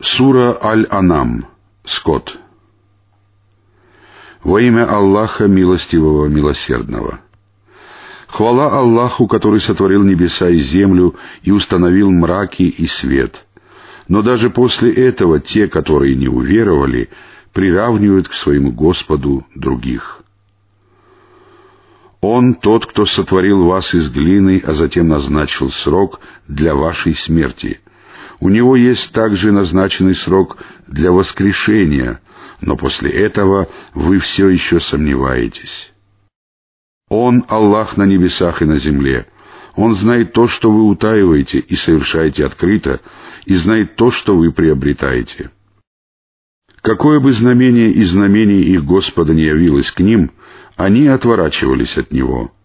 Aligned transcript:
Сура 0.00 0.56
Аль-Анам. 0.62 1.46
Скот. 1.84 2.38
Во 4.44 4.60
имя 4.60 4.84
Аллаха 4.88 5.48
Милостивого 5.48 6.26
Милосердного. 6.26 7.18
Хвала 8.28 8.70
Аллаху, 8.78 9.26
который 9.26 9.58
сотворил 9.58 10.04
небеса 10.04 10.50
и 10.50 10.58
землю 10.58 11.16
и 11.42 11.50
установил 11.50 12.12
мраки 12.12 12.62
и 12.62 12.86
свет. 12.86 13.44
Но 14.06 14.22
даже 14.22 14.50
после 14.50 14.92
этого 14.92 15.40
те, 15.40 15.66
которые 15.66 16.14
не 16.14 16.28
уверовали, 16.28 17.10
приравнивают 17.52 18.28
к 18.28 18.34
своему 18.34 18.70
Господу 18.70 19.44
других. 19.56 20.22
Он 22.20 22.54
тот, 22.54 22.86
кто 22.86 23.04
сотворил 23.04 23.64
вас 23.64 23.92
из 23.94 24.10
глины, 24.10 24.62
а 24.64 24.74
затем 24.74 25.08
назначил 25.08 25.70
срок 25.72 26.20
для 26.46 26.76
вашей 26.76 27.16
смерти— 27.16 27.80
у 28.40 28.48
него 28.48 28.76
есть 28.76 29.12
также 29.12 29.50
назначенный 29.52 30.14
срок 30.14 30.58
для 30.86 31.10
воскрешения, 31.10 32.20
но 32.60 32.76
после 32.76 33.10
этого 33.10 33.68
вы 33.94 34.18
все 34.18 34.48
еще 34.48 34.80
сомневаетесь. 34.80 35.92
Он— 37.08 37.44
Аллах 37.48 37.96
на 37.96 38.04
небесах 38.04 38.62
и 38.62 38.64
на 38.64 38.78
земле. 38.78 39.26
Он 39.74 39.94
знает 39.94 40.32
то, 40.32 40.46
что 40.46 40.70
вы 40.70 40.84
утаиваете 40.84 41.58
и 41.58 41.76
совершаете 41.76 42.44
открыто, 42.44 43.00
и 43.44 43.54
знает 43.54 43.96
то, 43.96 44.10
что 44.10 44.36
вы 44.36 44.52
приобретаете. 44.52 45.50
Какое 46.82 47.20
бы 47.20 47.32
знамение 47.32 47.90
из 47.90 48.10
знамений 48.10 48.60
их 48.60 48.84
Господа 48.84 49.34
не 49.34 49.42
явилось 49.42 49.90
к 49.90 50.00
ним, 50.00 50.30
они 50.76 51.06
отворачивались 51.06 51.96
от 51.96 52.12
Него— 52.12 52.52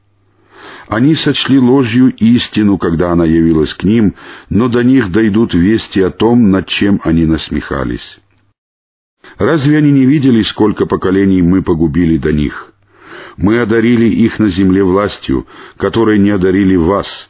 они 0.88 1.16
сочли 1.16 1.60
ложью 1.60 2.14
истину, 2.18 2.78
когда 2.78 3.12
она 3.12 3.26
явилась 3.26 3.74
к 3.74 3.84
ним, 3.84 4.16
но 4.50 4.68
до 4.68 4.84
них 4.84 5.12
дойдут 5.12 5.54
вести 5.54 6.02
о 6.02 6.12
том, 6.12 6.52
над 6.52 6.68
чем 6.68 7.00
они 7.04 7.26
насмехались. 7.26 8.20
Разве 9.38 9.78
они 9.78 9.92
не 9.92 10.06
видели, 10.06 10.42
сколько 10.44 10.86
поколений 10.86 11.42
мы 11.42 11.64
погубили 11.64 12.18
до 12.18 12.32
них? 12.32 12.74
Мы 13.38 13.60
одарили 13.60 14.06
их 14.06 14.40
на 14.40 14.48
земле 14.48 14.84
властью, 14.84 15.48
которой 15.78 16.20
не 16.20 16.30
одарили 16.30 16.76
вас, 16.76 17.30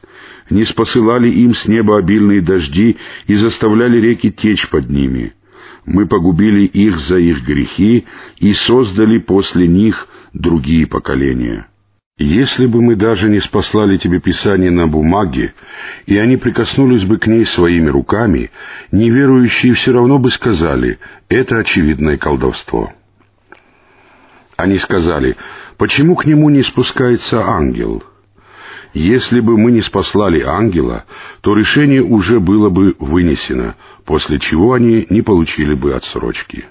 не 0.49 0.65
спосылали 0.65 1.29
им 1.29 1.55
с 1.55 1.67
неба 1.67 1.97
обильные 1.97 2.41
дожди 2.41 2.97
и 3.27 3.35
заставляли 3.35 3.99
реки 3.99 4.31
течь 4.31 4.69
под 4.69 4.89
ними. 4.89 5.33
Мы 5.85 6.05
погубили 6.05 6.63
их 6.63 6.99
за 6.99 7.17
их 7.17 7.45
грехи 7.45 8.05
и 8.37 8.53
создали 8.53 9.17
после 9.17 9.67
них 9.67 10.07
другие 10.33 10.87
поколения. 10.87 11.67
Если 12.19 12.67
бы 12.67 12.81
мы 12.83 12.95
даже 12.95 13.27
не 13.27 13.39
спаслали 13.39 13.97
тебе 13.97 14.19
Писание 14.19 14.69
на 14.69 14.87
бумаге, 14.87 15.55
и 16.05 16.15
они 16.17 16.37
прикоснулись 16.37 17.05
бы 17.05 17.17
к 17.17 17.25
ней 17.25 17.43
своими 17.43 17.89
руками, 17.89 18.51
неверующие 18.91 19.73
все 19.73 19.93
равно 19.93 20.19
бы 20.19 20.29
сказали, 20.29 20.99
это 21.27 21.57
очевидное 21.57 22.17
колдовство. 22.17 22.93
Они 24.55 24.77
сказали, 24.77 25.37
почему 25.77 26.15
к 26.15 26.25
нему 26.25 26.51
не 26.51 26.61
спускается 26.61 27.43
ангел? 27.43 28.03
Если 28.93 29.39
бы 29.39 29.57
мы 29.57 29.71
не 29.71 29.81
спаслали 29.81 30.41
ангела, 30.41 31.05
то 31.41 31.55
решение 31.55 32.03
уже 32.03 32.39
было 32.39 32.69
бы 32.69 32.95
вынесено, 32.99 33.75
после 34.05 34.37
чего 34.37 34.73
они 34.73 35.07
не 35.09 35.23
получили 35.23 35.73
бы 35.73 35.95
отсрочки. 35.95 36.65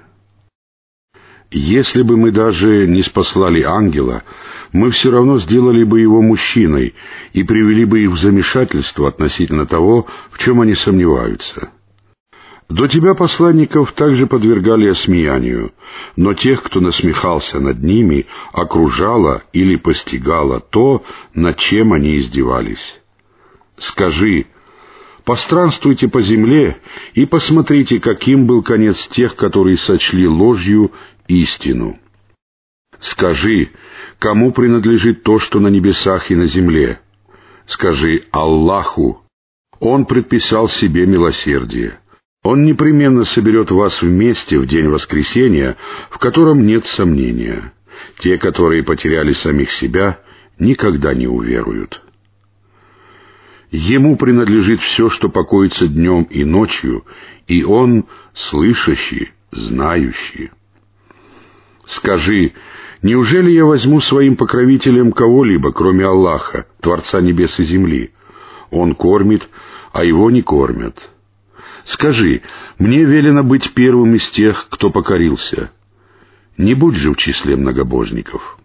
Если 1.53 2.01
бы 2.01 2.17
мы 2.17 2.31
даже 2.31 2.87
не 2.87 3.03
спаслали 3.03 3.61
ангела, 3.61 4.23
мы 4.73 4.91
все 4.91 5.11
равно 5.11 5.39
сделали 5.39 5.85
бы 5.85 6.01
его 6.01 6.23
мужчиной 6.23 6.95
и 7.35 7.43
привели 7.43 7.85
бы 7.85 8.01
их 8.01 8.13
в 8.13 8.19
замешательство 8.19 9.09
относительно 9.09 9.67
того, 9.67 10.07
в 10.31 10.39
чем 10.39 10.63
они 10.63 10.75
сомневаются. 10.75 11.69
До 12.71 12.87
тебя 12.87 13.13
посланников 13.13 13.93
также 13.93 14.27
подвергали 14.27 14.87
осмеянию, 14.87 15.75
но 16.17 16.33
тех, 16.33 16.63
кто 16.63 16.81
насмехался 16.81 17.61
над 17.61 17.83
ними, 17.83 18.25
окружало 18.55 19.43
или 19.53 19.77
постигало 19.77 20.61
то, 20.61 21.05
над 21.35 21.59
чем 21.59 21.93
они 21.93 22.17
издевались. 22.17 22.99
Скажи, 23.77 24.47
постранствуйте 25.25 26.09
по 26.09 26.23
земле 26.23 26.79
и 27.13 27.27
посмотрите, 27.27 28.01
каким 28.01 28.47
был 28.47 28.63
конец 28.63 29.07
тех, 29.09 29.37
которые 29.37 29.77
сочли 29.77 30.27
ложью 30.27 30.93
истину. 31.41 31.99
Скажи, 33.01 33.71
кому 34.19 34.53
принадлежит 34.53 35.23
то, 35.23 35.39
что 35.39 35.59
на 35.61 35.69
небесах 35.69 36.31
и 36.31 36.35
на 36.35 36.47
земле? 36.47 37.01
Скажи 37.67 38.25
Аллаху. 38.31 39.23
Он 39.81 40.05
предписал 40.05 40.69
себе 40.69 41.07
милосердие. 41.07 41.99
Он 42.45 42.65
непременно 42.65 43.25
соберет 43.25 43.71
вас 43.71 44.03
вместе 44.03 44.59
в 44.59 44.67
день 44.67 44.89
воскресения, 44.89 45.77
в 46.11 46.19
котором 46.19 46.67
нет 46.67 46.87
сомнения. 46.87 47.73
Те, 48.19 48.37
которые 48.37 48.83
потеряли 48.83 49.33
самих 49.33 49.71
себя, 49.71 50.21
никогда 50.59 51.15
не 51.15 51.27
уверуют. 51.27 52.03
Ему 53.71 54.17
принадлежит 54.17 54.81
все, 54.83 55.09
что 55.09 55.29
покоится 55.29 55.89
днем 55.89 56.25
и 56.25 56.45
ночью, 56.45 57.07
и 57.47 57.65
он 57.65 58.05
слышащий, 58.35 59.33
знающий. 59.51 60.51
Скажи, 61.93 62.55
неужели 63.03 63.51
я 63.51 63.67
возьму 63.67 64.01
своим 64.01 64.37
покровителем 64.37 65.13
кого-либо, 65.13 65.73
кроме 65.73 66.07
Аллаха, 66.07 66.67
Творца 66.81 67.21
небес 67.21 67.61
и 67.61 67.65
земли? 67.65 68.13
Он 68.71 68.95
кормит, 68.95 69.47
а 69.93 70.03
его 70.03 70.31
не 70.31 70.41
кормят. 70.41 71.11
Скажи, 71.85 72.41
мне 72.79 73.05
велено 73.05 73.43
быть 73.43 73.75
первым 73.75 74.15
из 74.15 74.31
тех, 74.31 74.69
кто 74.71 74.89
покорился. 74.89 75.71
Не 76.57 76.73
будь 76.73 76.97
же 76.97 77.13
в 77.13 77.17
числе 77.17 77.57
многобожников. 77.57 78.59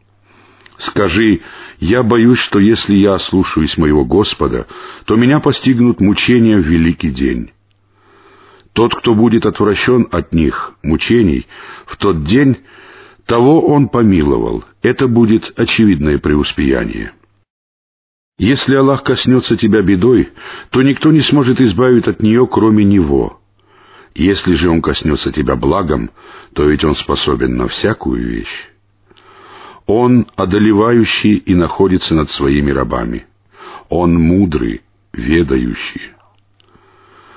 Скажи, 0.77 1.41
я 1.79 2.03
боюсь, 2.03 2.39
что 2.39 2.59
если 2.59 2.95
я 2.95 3.16
ослушаюсь 3.16 3.77
моего 3.77 4.05
Господа, 4.05 4.67
то 5.03 5.17
меня 5.17 5.41
постигнут 5.41 5.99
мучения 5.99 6.57
в 6.57 6.66
великий 6.66 7.09
день. 7.09 7.51
Тот, 8.71 8.95
кто 8.95 9.16
будет 9.16 9.45
отвращен 9.45 10.07
от 10.11 10.33
них, 10.33 10.75
мучений, 10.81 11.45
в 11.87 11.97
тот 11.97 12.23
день 12.23 12.57
того 13.27 13.67
он 13.67 13.89
помиловал. 13.89 14.63
Это 14.81 15.07
будет 15.07 15.53
очевидное 15.59 16.17
преуспеяние. 16.17 17.11
Если 18.39 18.75
Аллах 18.75 19.03
коснется 19.03 19.57
тебя 19.57 19.81
бедой, 19.81 20.29
то 20.69 20.81
никто 20.81 21.11
не 21.11 21.21
сможет 21.21 21.59
избавить 21.59 22.07
от 22.07 22.21
нее, 22.21 22.47
кроме 22.47 22.83
Него. 22.83 23.39
Если 24.16 24.53
же 24.53 24.69
Он 24.69 24.81
коснется 24.81 25.31
тебя 25.31 25.55
благом, 25.55 26.09
то 26.53 26.63
ведь 26.63 26.83
Он 26.83 26.95
способен 26.95 27.57
на 27.57 27.67
всякую 27.67 28.27
вещь. 28.27 28.69
Он 29.85 30.27
одолевающий 30.35 31.35
и 31.35 31.53
находится 31.53 32.16
над 32.16 32.29
своими 32.29 32.71
рабами. 32.71 33.25
Он 33.89 34.13
мудрый, 34.13 34.81
ведающий. 35.13 36.11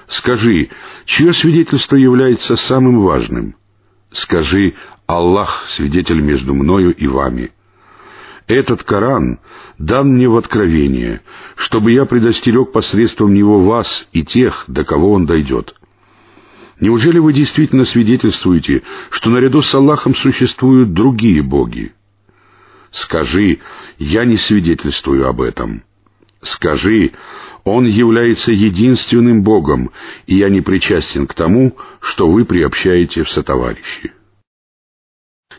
Скажи, 0.07 0.71
чье 1.05 1.33
свидетельство 1.33 1.97
является 1.97 2.57
самым 2.57 3.01
важным? 3.01 3.55
Скажи, 4.13 4.75
Аллах 5.07 5.67
свидетель 5.69 6.21
между 6.21 6.55
мною 6.55 6.95
и 6.95 7.07
вами. 7.07 7.53
Этот 8.47 8.83
Коран 8.83 9.39
дан 9.79 10.15
мне 10.15 10.29
в 10.29 10.37
откровение, 10.37 11.23
чтобы 11.55 11.93
я 11.93 12.05
предостерег 12.05 12.73
посредством 12.73 13.33
него 13.33 13.61
вас 13.61 14.09
и 14.13 14.25
тех, 14.25 14.65
до 14.67 14.85
кого 14.85 15.13
он 15.13 15.27
дойдет. 15.27 15.75
Неужели 16.81 17.19
вы 17.19 17.33
действительно 17.33 17.85
свидетельствуете, 17.85 18.83
что 19.11 19.31
наряду 19.31 19.63
с 19.63 19.73
Аллахом 19.75 20.15
существуют 20.17 20.93
другие 20.95 21.43
боги? 21.43 21.93
Скажи, 22.91 23.61
я 23.99 24.25
не 24.25 24.37
свидетельствую 24.37 25.29
об 25.29 25.43
этом. 25.43 25.85
Скажи, 26.43 27.13
Он 27.65 27.85
является 27.87 28.51
единственным 28.51 29.43
Богом, 29.43 29.91
и 30.27 30.37
я 30.37 30.49
не 30.49 30.63
причастен 30.63 31.27
к 31.27 31.35
тому, 31.35 31.77
что 32.01 32.31
вы 32.31 32.45
приобщаете 32.45 33.25
в 33.25 33.31
сотоварищи. 33.31 34.13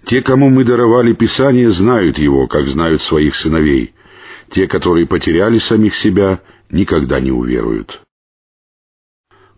Те, 0.06 0.21
кому 0.21 0.50
мы 0.50 0.63
даровали 0.63 1.13
Писание, 1.13 1.69
знают 1.71 2.17
его, 2.17 2.47
как 2.47 2.67
знают 2.67 3.03
своих 3.03 3.35
сыновей. 3.35 3.94
Те, 4.50 4.67
которые 4.67 5.06
потеряли 5.06 5.59
самих 5.59 5.95
себя, 5.95 6.41
никогда 6.71 7.19
не 7.19 7.31
уверуют. 7.31 8.01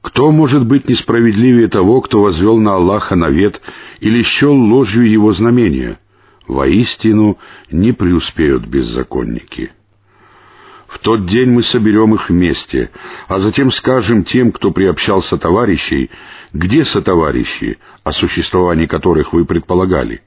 Кто 0.01 0.31
может 0.31 0.67
быть 0.67 0.89
несправедливее 0.89 1.69
того, 1.69 2.01
кто 2.01 2.21
возвел 2.21 2.57
на 2.57 2.75
Аллаха 2.75 3.15
навет 3.15 3.61
или 4.01 4.21
счел 4.21 4.53
ложью 4.53 5.09
его 5.09 5.31
знамения? 5.31 5.97
Воистину 6.45 7.37
не 7.71 7.93
преуспеют 7.93 8.65
беззаконники. 8.65 9.71
В 10.93 10.99
тот 10.99 11.25
день 11.25 11.49
мы 11.49 11.63
соберем 11.63 12.13
их 12.13 12.29
вместе, 12.29 12.91
а 13.27 13.39
затем 13.39 13.71
скажем 13.71 14.23
тем, 14.23 14.51
кто 14.51 14.69
приобщался 14.69 15.37
товарищей, 15.39 16.11
где 16.53 16.85
сотоварищи, 16.85 17.79
о 18.03 18.11
существовании 18.11 18.85
которых 18.85 19.33
вы 19.33 19.43
предполагали. 19.43 20.21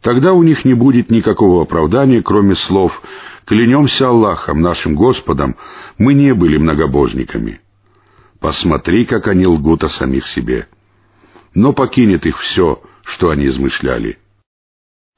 Тогда 0.00 0.32
у 0.32 0.42
них 0.42 0.64
не 0.64 0.74
будет 0.74 1.08
никакого 1.08 1.62
оправдания, 1.62 2.20
кроме 2.20 2.56
слов 2.56 3.00
«Клянемся 3.44 4.08
Аллахом, 4.08 4.60
нашим 4.60 4.96
Господом, 4.96 5.54
мы 5.98 6.14
не 6.14 6.34
были 6.34 6.56
многобожниками». 6.56 7.60
Посмотри, 8.40 9.04
как 9.06 9.28
они 9.28 9.46
лгут 9.46 9.84
о 9.84 9.88
самих 9.88 10.26
себе. 10.26 10.66
Но 11.54 11.72
покинет 11.72 12.26
их 12.26 12.40
все, 12.40 12.82
что 13.04 13.30
они 13.30 13.46
измышляли. 13.46 14.18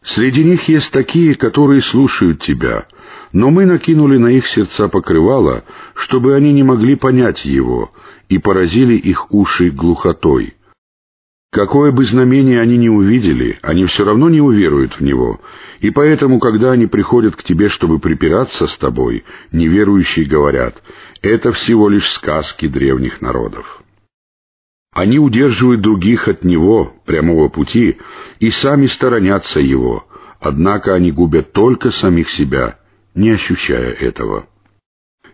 Среди 0.06 0.44
них 0.44 0.69
есть 0.69 0.93
такие, 0.93 1.35
которые 1.35 1.82
слушают 1.82 2.41
тебя, 2.41 2.87
но 3.32 3.50
мы 3.50 3.67
накинули 3.67 4.17
на 4.19 4.29
их 4.29 4.47
сердца 4.47 4.88
покрывало, 4.88 5.64
чтобы 5.94 6.35
они 6.37 6.53
не 6.53 6.62
могли 6.62 6.94
понять 6.94 7.44
его, 7.44 7.93
и 8.29 8.38
поразили 8.38 8.94
их 8.94 9.32
уши 9.32 9.70
глухотой. 9.70 10.55
Какое 11.50 11.91
бы 11.91 12.05
знамение 12.05 12.61
они 12.61 12.76
ни 12.76 12.88
увидели, 12.88 13.58
они 13.62 13.87
все 13.87 14.05
равно 14.05 14.31
не 14.31 14.41
уверуют 14.41 14.94
в 14.94 15.00
него, 15.03 15.41
и 15.81 15.91
поэтому, 15.91 16.38
когда 16.38 16.70
они 16.70 16.87
приходят 16.87 17.35
к 17.35 17.43
тебе, 17.43 17.69
чтобы 17.69 17.99
припираться 17.99 18.69
с 18.69 18.79
тобой, 18.79 19.25
неверующие 19.50 20.26
говорят, 20.26 20.82
это 21.20 21.50
всего 21.50 21.88
лишь 21.88 22.08
сказки 22.12 22.69
древних 22.69 23.20
народов. 23.20 23.82
Они 24.96 25.19
удерживают 25.19 25.82
других 25.82 26.26
от 26.26 26.43
него, 26.43 26.96
прямого 27.04 27.50
пути, 27.50 27.98
и 28.40 28.50
сами 28.50 28.87
сторонятся 28.87 29.60
его, 29.60 30.06
однако 30.40 30.94
они 30.94 31.12
губят 31.12 31.52
только 31.52 31.90
самих 31.90 32.31
себя, 32.31 32.78
не 33.14 33.28
ощущая 33.28 33.90
этого. 33.90 34.46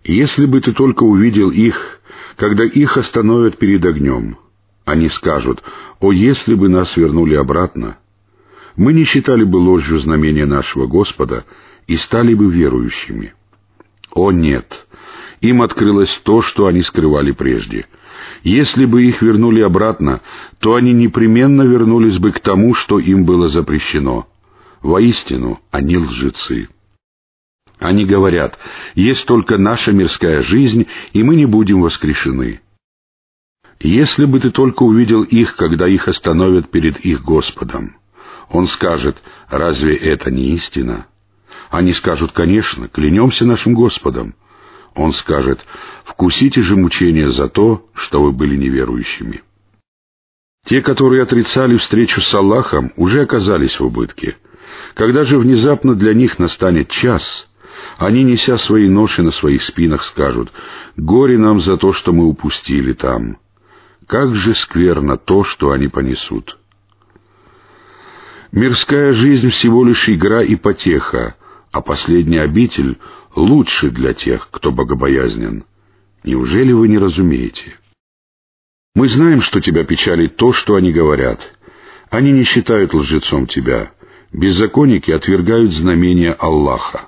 Если 0.02 0.46
бы 0.46 0.60
ты 0.60 0.72
только 0.72 1.04
увидел 1.04 1.52
их, 1.52 2.00
когда 2.34 2.64
их 2.64 2.96
остановят 2.96 3.56
перед 3.56 3.84
огнем, 3.84 4.36
они 4.84 5.08
скажут, 5.08 5.62
«О, 6.00 6.10
если 6.10 6.56
бы 6.56 6.68
нас 6.68 6.96
вернули 6.96 7.36
обратно!» 7.36 7.98
Мы 8.74 8.92
не 8.92 9.04
считали 9.04 9.44
бы 9.44 9.58
ложью 9.58 10.00
знамения 10.00 10.44
нашего 10.44 10.88
Господа 10.88 11.44
и 11.86 11.94
стали 11.94 12.34
бы 12.34 12.50
верующими. 12.50 13.32
О, 14.14 14.30
нет! 14.30 14.86
Им 15.40 15.62
открылось 15.62 16.14
то, 16.22 16.42
что 16.42 16.66
они 16.66 16.82
скрывали 16.82 17.32
прежде. 17.32 17.86
Если 18.42 18.84
бы 18.84 19.04
их 19.04 19.22
вернули 19.22 19.60
обратно, 19.60 20.20
то 20.60 20.74
они 20.74 20.92
непременно 20.92 21.62
вернулись 21.62 22.18
бы 22.18 22.30
к 22.32 22.40
тому, 22.40 22.74
что 22.74 22.98
им 22.98 23.24
было 23.24 23.48
запрещено. 23.48 24.28
Воистину, 24.82 25.60
они 25.70 25.96
лжецы. 25.96 26.68
Они 27.78 28.04
говорят, 28.04 28.58
есть 28.94 29.26
только 29.26 29.58
наша 29.58 29.92
мирская 29.92 30.42
жизнь, 30.42 30.86
и 31.12 31.22
мы 31.22 31.34
не 31.34 31.46
будем 31.46 31.82
воскрешены. 31.82 32.60
Если 33.80 34.26
бы 34.26 34.38
ты 34.38 34.50
только 34.50 34.84
увидел 34.84 35.24
их, 35.24 35.56
когда 35.56 35.88
их 35.88 36.06
остановят 36.06 36.70
перед 36.70 37.00
их 37.00 37.24
Господом, 37.24 37.96
он 38.48 38.68
скажет, 38.68 39.20
разве 39.48 39.96
это 39.96 40.30
не 40.30 40.50
истина? 40.50 41.06
Они 41.70 41.92
скажут, 41.92 42.32
конечно, 42.32 42.88
клянемся 42.88 43.44
нашим 43.44 43.74
Господом. 43.74 44.34
Он 44.94 45.12
скажет, 45.12 45.60
вкусите 46.04 46.60
же 46.62 46.76
мучения 46.76 47.28
за 47.28 47.48
то, 47.48 47.88
что 47.94 48.22
вы 48.22 48.32
были 48.32 48.56
неверующими. 48.56 49.42
Те, 50.66 50.80
которые 50.82 51.22
отрицали 51.22 51.76
встречу 51.76 52.20
с 52.20 52.32
Аллахом, 52.34 52.92
уже 52.96 53.22
оказались 53.22 53.80
в 53.80 53.84
убытке. 53.84 54.36
Когда 54.94 55.24
же 55.24 55.38
внезапно 55.38 55.94
для 55.94 56.14
них 56.14 56.38
настанет 56.38 56.88
час, 56.88 57.48
они, 57.98 58.22
неся 58.22 58.58
свои 58.58 58.88
ноши 58.88 59.22
на 59.22 59.30
своих 59.30 59.62
спинах, 59.62 60.04
скажут, 60.04 60.52
«Горе 60.96 61.38
нам 61.38 61.60
за 61.60 61.76
то, 61.76 61.92
что 61.92 62.12
мы 62.12 62.26
упустили 62.26 62.92
там». 62.92 63.38
Как 64.06 64.34
же 64.34 64.54
скверно 64.54 65.16
то, 65.16 65.44
что 65.44 65.70
они 65.70 65.88
понесут. 65.88 66.58
Мирская 68.50 69.14
жизнь 69.14 69.48
всего 69.48 69.84
лишь 69.84 70.08
игра 70.08 70.42
и 70.42 70.56
потеха, 70.56 71.36
а 71.72 71.80
последний 71.80 72.36
обитель 72.36 72.98
лучше 73.34 73.90
для 73.90 74.12
тех, 74.12 74.48
кто 74.50 74.70
богобоязнен. 74.70 75.64
Неужели 76.22 76.70
вы 76.72 76.86
не 76.88 76.98
разумеете? 76.98 77.78
Мы 78.94 79.08
знаем, 79.08 79.40
что 79.40 79.60
тебя 79.60 79.84
печалит 79.84 80.36
то, 80.36 80.52
что 80.52 80.74
они 80.74 80.92
говорят. 80.92 81.54
Они 82.10 82.30
не 82.30 82.44
считают 82.44 82.92
лжецом 82.92 83.46
тебя. 83.46 83.90
Беззаконники 84.32 85.10
отвергают 85.10 85.72
знамения 85.72 86.32
Аллаха. 86.32 87.06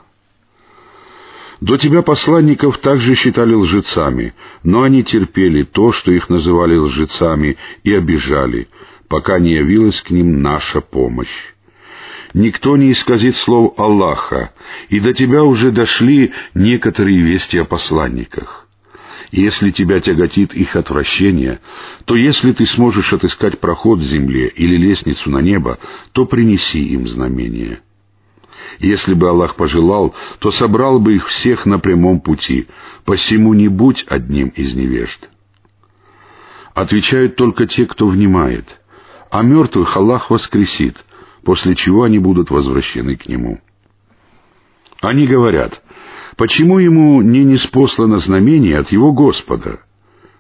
До 1.60 1.76
тебя 1.76 2.02
посланников 2.02 2.78
также 2.78 3.14
считали 3.14 3.54
лжецами, 3.54 4.34
но 4.62 4.82
они 4.82 5.04
терпели 5.04 5.62
то, 5.62 5.92
что 5.92 6.10
их 6.10 6.28
называли 6.28 6.76
лжецами, 6.76 7.58
и 7.84 7.92
обижали, 7.92 8.68
пока 9.08 9.38
не 9.38 9.54
явилась 9.54 10.00
к 10.00 10.10
ним 10.10 10.42
наша 10.42 10.80
помощь. 10.80 11.53
Никто 12.34 12.76
не 12.76 12.90
исказит 12.90 13.36
слов 13.36 13.78
Аллаха, 13.78 14.52
и 14.88 14.98
до 14.98 15.14
тебя 15.14 15.44
уже 15.44 15.70
дошли 15.70 16.32
некоторые 16.52 17.22
вести 17.22 17.58
о 17.58 17.64
посланниках. 17.64 18.66
если 19.30 19.70
тебя 19.70 20.00
тяготит 20.00 20.52
их 20.52 20.76
отвращение, 20.76 21.60
то 22.04 22.14
если 22.14 22.52
ты 22.52 22.66
сможешь 22.66 23.12
отыскать 23.12 23.58
проход 23.58 24.00
в 24.00 24.04
земле 24.04 24.48
или 24.48 24.76
лестницу 24.76 25.30
на 25.30 25.38
небо, 25.38 25.78
то 26.12 26.24
принеси 26.26 26.84
им 26.84 27.08
знамение. 27.08 27.80
Если 28.78 29.14
бы 29.14 29.28
Аллах 29.28 29.56
пожелал, 29.56 30.14
то 30.38 30.50
собрал 30.50 31.00
бы 31.00 31.16
их 31.16 31.28
всех 31.28 31.66
на 31.66 31.78
прямом 31.78 32.20
пути, 32.20 32.68
посему 33.04 33.54
не 33.54 33.68
будь 33.68 34.04
одним 34.08 34.48
из 34.48 34.74
невежд. 34.74 35.28
Отвечают 36.74 37.36
только 37.36 37.66
те, 37.66 37.86
кто 37.86 38.06
внимает, 38.06 38.80
а 39.30 39.42
мертвых 39.42 39.96
Аллах 39.96 40.30
воскресит, 40.30 41.04
после 41.44 41.74
чего 41.76 42.02
они 42.02 42.18
будут 42.18 42.50
возвращены 42.50 43.16
к 43.16 43.28
Нему. 43.28 43.60
Они 45.00 45.26
говорят, 45.26 45.82
почему 46.36 46.78
ему 46.78 47.20
не 47.20 47.44
неспослано 47.44 48.18
знамение 48.18 48.78
от 48.78 48.90
его 48.90 49.12
Господа? 49.12 49.80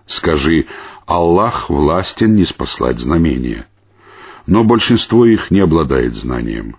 Скажи, 0.06 0.66
Аллах 1.06 1.68
властен 1.68 2.34
не 2.34 2.44
спаслать 2.44 2.98
знамения. 2.98 3.66
Но 4.46 4.64
большинство 4.64 5.24
их 5.26 5.50
не 5.50 5.60
обладает 5.60 6.14
знанием. 6.14 6.76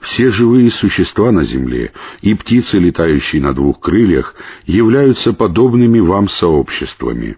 Все 0.00 0.30
живые 0.30 0.70
существа 0.70 1.30
на 1.30 1.44
земле 1.44 1.92
и 2.22 2.34
птицы, 2.34 2.78
летающие 2.78 3.40
на 3.40 3.54
двух 3.54 3.80
крыльях, 3.80 4.34
являются 4.66 5.32
подобными 5.32 6.00
вам 6.00 6.28
сообществами. 6.28 7.36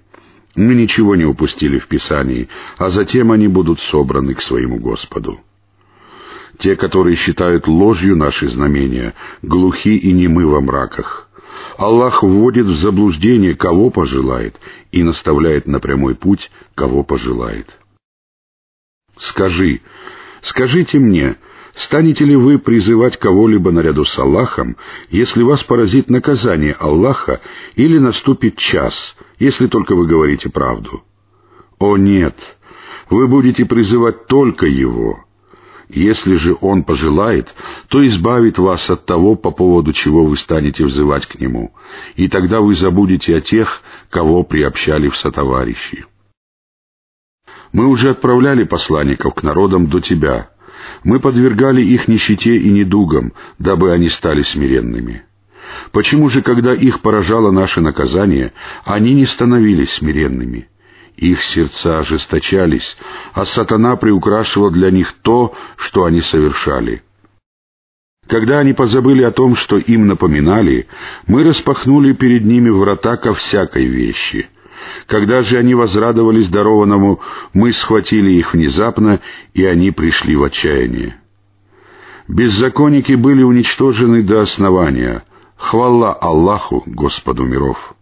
Мы 0.56 0.74
ничего 0.74 1.14
не 1.14 1.24
упустили 1.24 1.78
в 1.78 1.88
Писании, 1.88 2.48
а 2.78 2.90
затем 2.90 3.32
они 3.32 3.48
будут 3.48 3.80
собраны 3.80 4.34
к 4.34 4.40
своему 4.40 4.78
Господу. 4.78 5.40
Те, 6.58 6.76
которые 6.76 7.16
считают 7.16 7.66
ложью 7.66 8.16
наши 8.16 8.48
знамения, 8.48 9.14
глухи 9.42 9.96
и 9.96 10.12
немы 10.12 10.46
во 10.46 10.60
мраках. 10.60 11.28
Аллах 11.76 12.22
вводит 12.22 12.66
в 12.66 12.76
заблуждение, 12.76 13.54
кого 13.54 13.90
пожелает, 13.90 14.60
и 14.92 15.02
наставляет 15.02 15.66
на 15.66 15.80
прямой 15.80 16.14
путь, 16.14 16.50
кого 16.74 17.02
пожелает. 17.02 17.78
Скажи, 19.16 19.80
скажите 20.42 20.98
мне, 20.98 21.36
Станете 21.74 22.24
ли 22.24 22.36
вы 22.36 22.58
призывать 22.58 23.16
кого-либо 23.16 23.72
наряду 23.72 24.04
с 24.04 24.16
Аллахом, 24.16 24.76
если 25.10 25.42
вас 25.42 25.64
поразит 25.64 26.08
наказание 26.08 26.72
Аллаха 26.78 27.40
или 27.74 27.98
наступит 27.98 28.56
час, 28.56 29.16
если 29.40 29.66
только 29.66 29.96
вы 29.96 30.06
говорите 30.06 30.48
правду? 30.48 31.02
О 31.80 31.96
нет, 31.96 32.36
вы 33.10 33.26
будете 33.26 33.64
призывать 33.64 34.28
только 34.28 34.66
Его. 34.66 35.24
Если 35.88 36.34
же 36.36 36.56
Он 36.60 36.82
пожелает, 36.82 37.54
то 37.88 38.04
избавит 38.06 38.58
вас 38.58 38.88
от 38.90 39.04
того, 39.04 39.36
по 39.36 39.50
поводу 39.50 39.92
чего 39.92 40.24
вы 40.24 40.36
станете 40.36 40.84
взывать 40.84 41.26
к 41.26 41.38
Нему, 41.38 41.74
и 42.16 42.28
тогда 42.28 42.60
вы 42.60 42.74
забудете 42.74 43.36
о 43.36 43.40
тех, 43.40 43.82
кого 44.10 44.44
приобщали 44.44 45.08
в 45.08 45.16
сотоварищи. 45.16 46.06
Мы 47.72 47.86
уже 47.86 48.10
отправляли 48.10 48.64
посланников 48.64 49.34
к 49.34 49.42
народам 49.42 49.88
до 49.88 50.00
тебя— 50.00 50.50
мы 51.02 51.20
подвергали 51.20 51.82
их 51.82 52.08
нищете 52.08 52.56
и 52.56 52.70
недугам, 52.70 53.32
дабы 53.58 53.92
они 53.92 54.08
стали 54.08 54.42
смиренными. 54.42 55.24
Почему 55.92 56.28
же, 56.28 56.42
когда 56.42 56.74
их 56.74 57.00
поражало 57.00 57.50
наше 57.50 57.80
наказание, 57.80 58.52
они 58.84 59.14
не 59.14 59.24
становились 59.24 59.92
смиренными? 59.92 60.68
Их 61.16 61.42
сердца 61.42 62.00
ожесточались, 62.00 62.96
а 63.32 63.44
сатана 63.44 63.96
приукрашивал 63.96 64.70
для 64.70 64.90
них 64.90 65.14
то, 65.22 65.54
что 65.76 66.04
они 66.04 66.20
совершали. 66.20 67.02
Когда 68.26 68.58
они 68.58 68.72
позабыли 68.72 69.22
о 69.22 69.30
том, 69.30 69.54
что 69.54 69.76
им 69.76 70.06
напоминали, 70.06 70.88
мы 71.26 71.44
распахнули 71.44 72.12
перед 72.12 72.44
ними 72.44 72.70
врата 72.70 73.16
ко 73.16 73.34
всякой 73.34 73.86
вещи— 73.86 74.48
когда 75.06 75.42
же 75.42 75.58
они 75.58 75.74
возрадовались 75.74 76.48
дарованному, 76.48 77.20
мы 77.52 77.72
схватили 77.72 78.32
их 78.32 78.54
внезапно, 78.54 79.20
и 79.52 79.64
они 79.64 79.90
пришли 79.90 80.36
в 80.36 80.42
отчаяние. 80.42 81.16
Беззаконники 82.28 83.12
были 83.12 83.42
уничтожены 83.42 84.22
до 84.22 84.40
основания. 84.40 85.24
Хвала 85.56 86.12
Аллаху, 86.12 86.82
Господу 86.86 87.44
миров. 87.44 87.94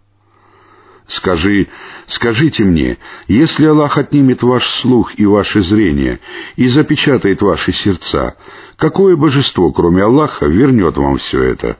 Скажи, 1.06 1.68
скажите 2.06 2.64
мне, 2.64 2.98
если 3.26 3.66
Аллах 3.66 3.98
отнимет 3.98 4.42
ваш 4.42 4.66
слух 4.80 5.18
и 5.18 5.26
ваше 5.26 5.60
зрение 5.60 6.20
и 6.56 6.68
запечатает 6.68 7.42
ваши 7.42 7.72
сердца, 7.72 8.36
какое 8.76 9.16
божество, 9.16 9.72
кроме 9.72 10.02
Аллаха, 10.02 10.46
вернет 10.46 10.96
вам 10.96 11.18
все 11.18 11.42
это? 11.42 11.78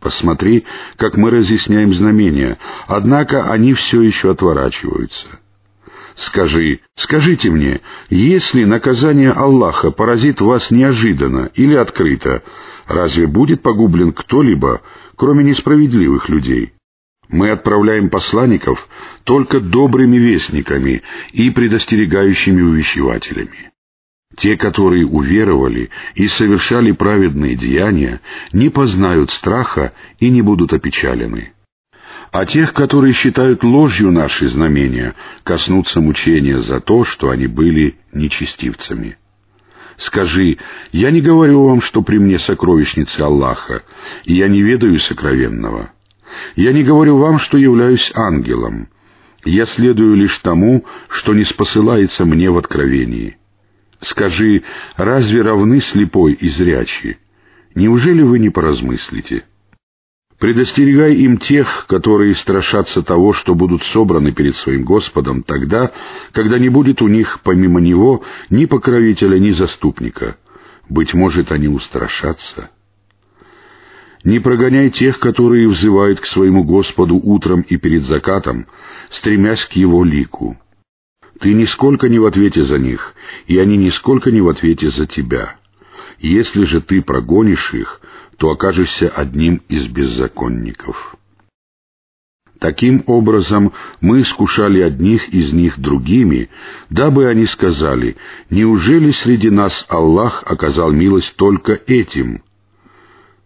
Посмотри, 0.00 0.64
как 0.96 1.16
мы 1.16 1.30
разъясняем 1.30 1.92
знамения, 1.92 2.58
однако 2.86 3.50
они 3.50 3.74
все 3.74 4.00
еще 4.00 4.30
отворачиваются. 4.30 5.28
Скажи, 6.16 6.80
скажите 6.94 7.50
мне, 7.50 7.80
если 8.08 8.64
наказание 8.64 9.30
Аллаха 9.30 9.90
поразит 9.90 10.40
вас 10.40 10.70
неожиданно 10.70 11.50
или 11.54 11.74
открыто, 11.74 12.42
разве 12.86 13.26
будет 13.26 13.62
погублен 13.62 14.12
кто-либо, 14.12 14.80
кроме 15.16 15.44
несправедливых 15.44 16.28
людей? 16.30 16.72
Мы 17.30 17.50
отправляем 17.50 18.10
посланников 18.10 18.88
только 19.22 19.60
добрыми 19.60 20.16
вестниками 20.16 21.02
и 21.32 21.50
предостерегающими 21.50 22.60
увещевателями. 22.60 23.70
Те, 24.36 24.56
которые 24.56 25.06
уверовали 25.06 25.90
и 26.14 26.26
совершали 26.26 26.90
праведные 26.92 27.56
деяния, 27.56 28.20
не 28.52 28.68
познают 28.68 29.30
страха 29.30 29.92
и 30.18 30.28
не 30.28 30.42
будут 30.42 30.72
опечалены. 30.72 31.52
А 32.32 32.46
тех, 32.46 32.72
которые 32.72 33.12
считают 33.12 33.62
ложью 33.62 34.10
наши 34.10 34.48
знамения, 34.48 35.14
коснутся 35.44 36.00
мучения 36.00 36.58
за 36.58 36.80
то, 36.80 37.04
что 37.04 37.30
они 37.30 37.46
были 37.46 37.96
нечестивцами. 38.12 39.18
Скажи, 39.96 40.58
я 40.92 41.10
не 41.10 41.20
говорю 41.20 41.64
вам, 41.64 41.80
что 41.80 42.02
при 42.02 42.18
мне 42.18 42.38
сокровищницы 42.38 43.20
Аллаха, 43.20 43.82
и 44.24 44.34
я 44.34 44.48
не 44.48 44.62
ведаю 44.62 44.98
сокровенного. 44.98 45.92
Я 46.56 46.72
не 46.72 46.82
говорю 46.82 47.18
вам, 47.18 47.38
что 47.38 47.58
являюсь 47.58 48.10
ангелом. 48.14 48.88
Я 49.44 49.66
следую 49.66 50.16
лишь 50.16 50.36
тому, 50.38 50.84
что 51.08 51.34
не 51.34 51.44
спосылается 51.44 52.24
мне 52.24 52.50
в 52.50 52.58
откровении. 52.58 53.38
Скажи, 54.00 54.62
разве 54.96 55.42
равны 55.42 55.80
слепой 55.80 56.32
и 56.32 56.48
зрячий? 56.48 57.18
Неужели 57.74 58.22
вы 58.22 58.38
не 58.38 58.50
поразмыслите? 58.50 59.44
Предостерегай 60.38 61.16
им 61.16 61.36
тех, 61.36 61.84
которые 61.86 62.34
страшатся 62.34 63.02
того, 63.02 63.34
что 63.34 63.54
будут 63.54 63.82
собраны 63.82 64.32
перед 64.32 64.56
своим 64.56 64.84
Господом 64.84 65.42
тогда, 65.42 65.92
когда 66.32 66.58
не 66.58 66.70
будет 66.70 67.02
у 67.02 67.08
них 67.08 67.40
помимо 67.42 67.78
Него 67.78 68.24
ни 68.48 68.64
покровителя, 68.64 69.38
ни 69.38 69.50
заступника. 69.50 70.38
Быть 70.88 71.12
может, 71.12 71.52
они 71.52 71.68
устрашатся. 71.68 72.70
Не 74.24 74.38
прогоняй 74.38 74.90
тех, 74.90 75.18
которые 75.18 75.68
взывают 75.68 76.20
к 76.20 76.26
своему 76.26 76.62
Господу 76.64 77.16
утром 77.16 77.62
и 77.62 77.76
перед 77.76 78.04
закатом, 78.04 78.66
стремясь 79.08 79.64
к 79.64 79.72
Его 79.72 80.04
лику. 80.04 80.58
Ты 81.40 81.54
нисколько 81.54 82.08
не 82.10 82.18
в 82.18 82.26
ответе 82.26 82.62
за 82.62 82.78
них, 82.78 83.14
и 83.46 83.56
они 83.56 83.78
нисколько 83.78 84.30
не 84.30 84.42
в 84.42 84.48
ответе 84.48 84.90
за 84.90 85.06
тебя. 85.06 85.56
Если 86.18 86.64
же 86.64 86.82
ты 86.82 87.00
прогонишь 87.00 87.72
их, 87.72 88.02
то 88.36 88.50
окажешься 88.50 89.08
одним 89.08 89.62
из 89.68 89.86
беззаконников. 89.86 91.16
Таким 92.58 93.04
образом, 93.06 93.72
мы 94.02 94.20
искушали 94.20 94.82
одних 94.82 95.30
из 95.30 95.50
них 95.50 95.80
другими, 95.80 96.50
дабы 96.90 97.26
они 97.26 97.46
сказали, 97.46 98.18
«Неужели 98.50 99.12
среди 99.12 99.48
нас 99.48 99.86
Аллах 99.88 100.42
оказал 100.44 100.92
милость 100.92 101.36
только 101.36 101.80
этим?» 101.86 102.42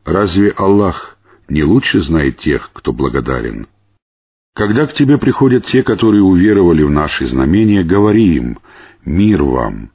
Разве 0.05 0.51
Аллах 0.51 1.17
не 1.49 1.63
лучше 1.63 2.01
знает 2.01 2.39
тех, 2.39 2.71
кто 2.73 2.93
благодарен? 2.93 3.69
Когда 4.55 4.87
к 4.87 4.93
тебе 4.93 5.19
приходят 5.19 5.65
те, 5.65 5.83
которые 5.83 6.23
уверовали 6.23 6.83
в 6.83 6.91
наши 6.91 7.27
знамения, 7.27 7.83
говори 7.83 8.37
им 8.37 8.59
«Мир 9.05 9.43
вам». 9.43 9.91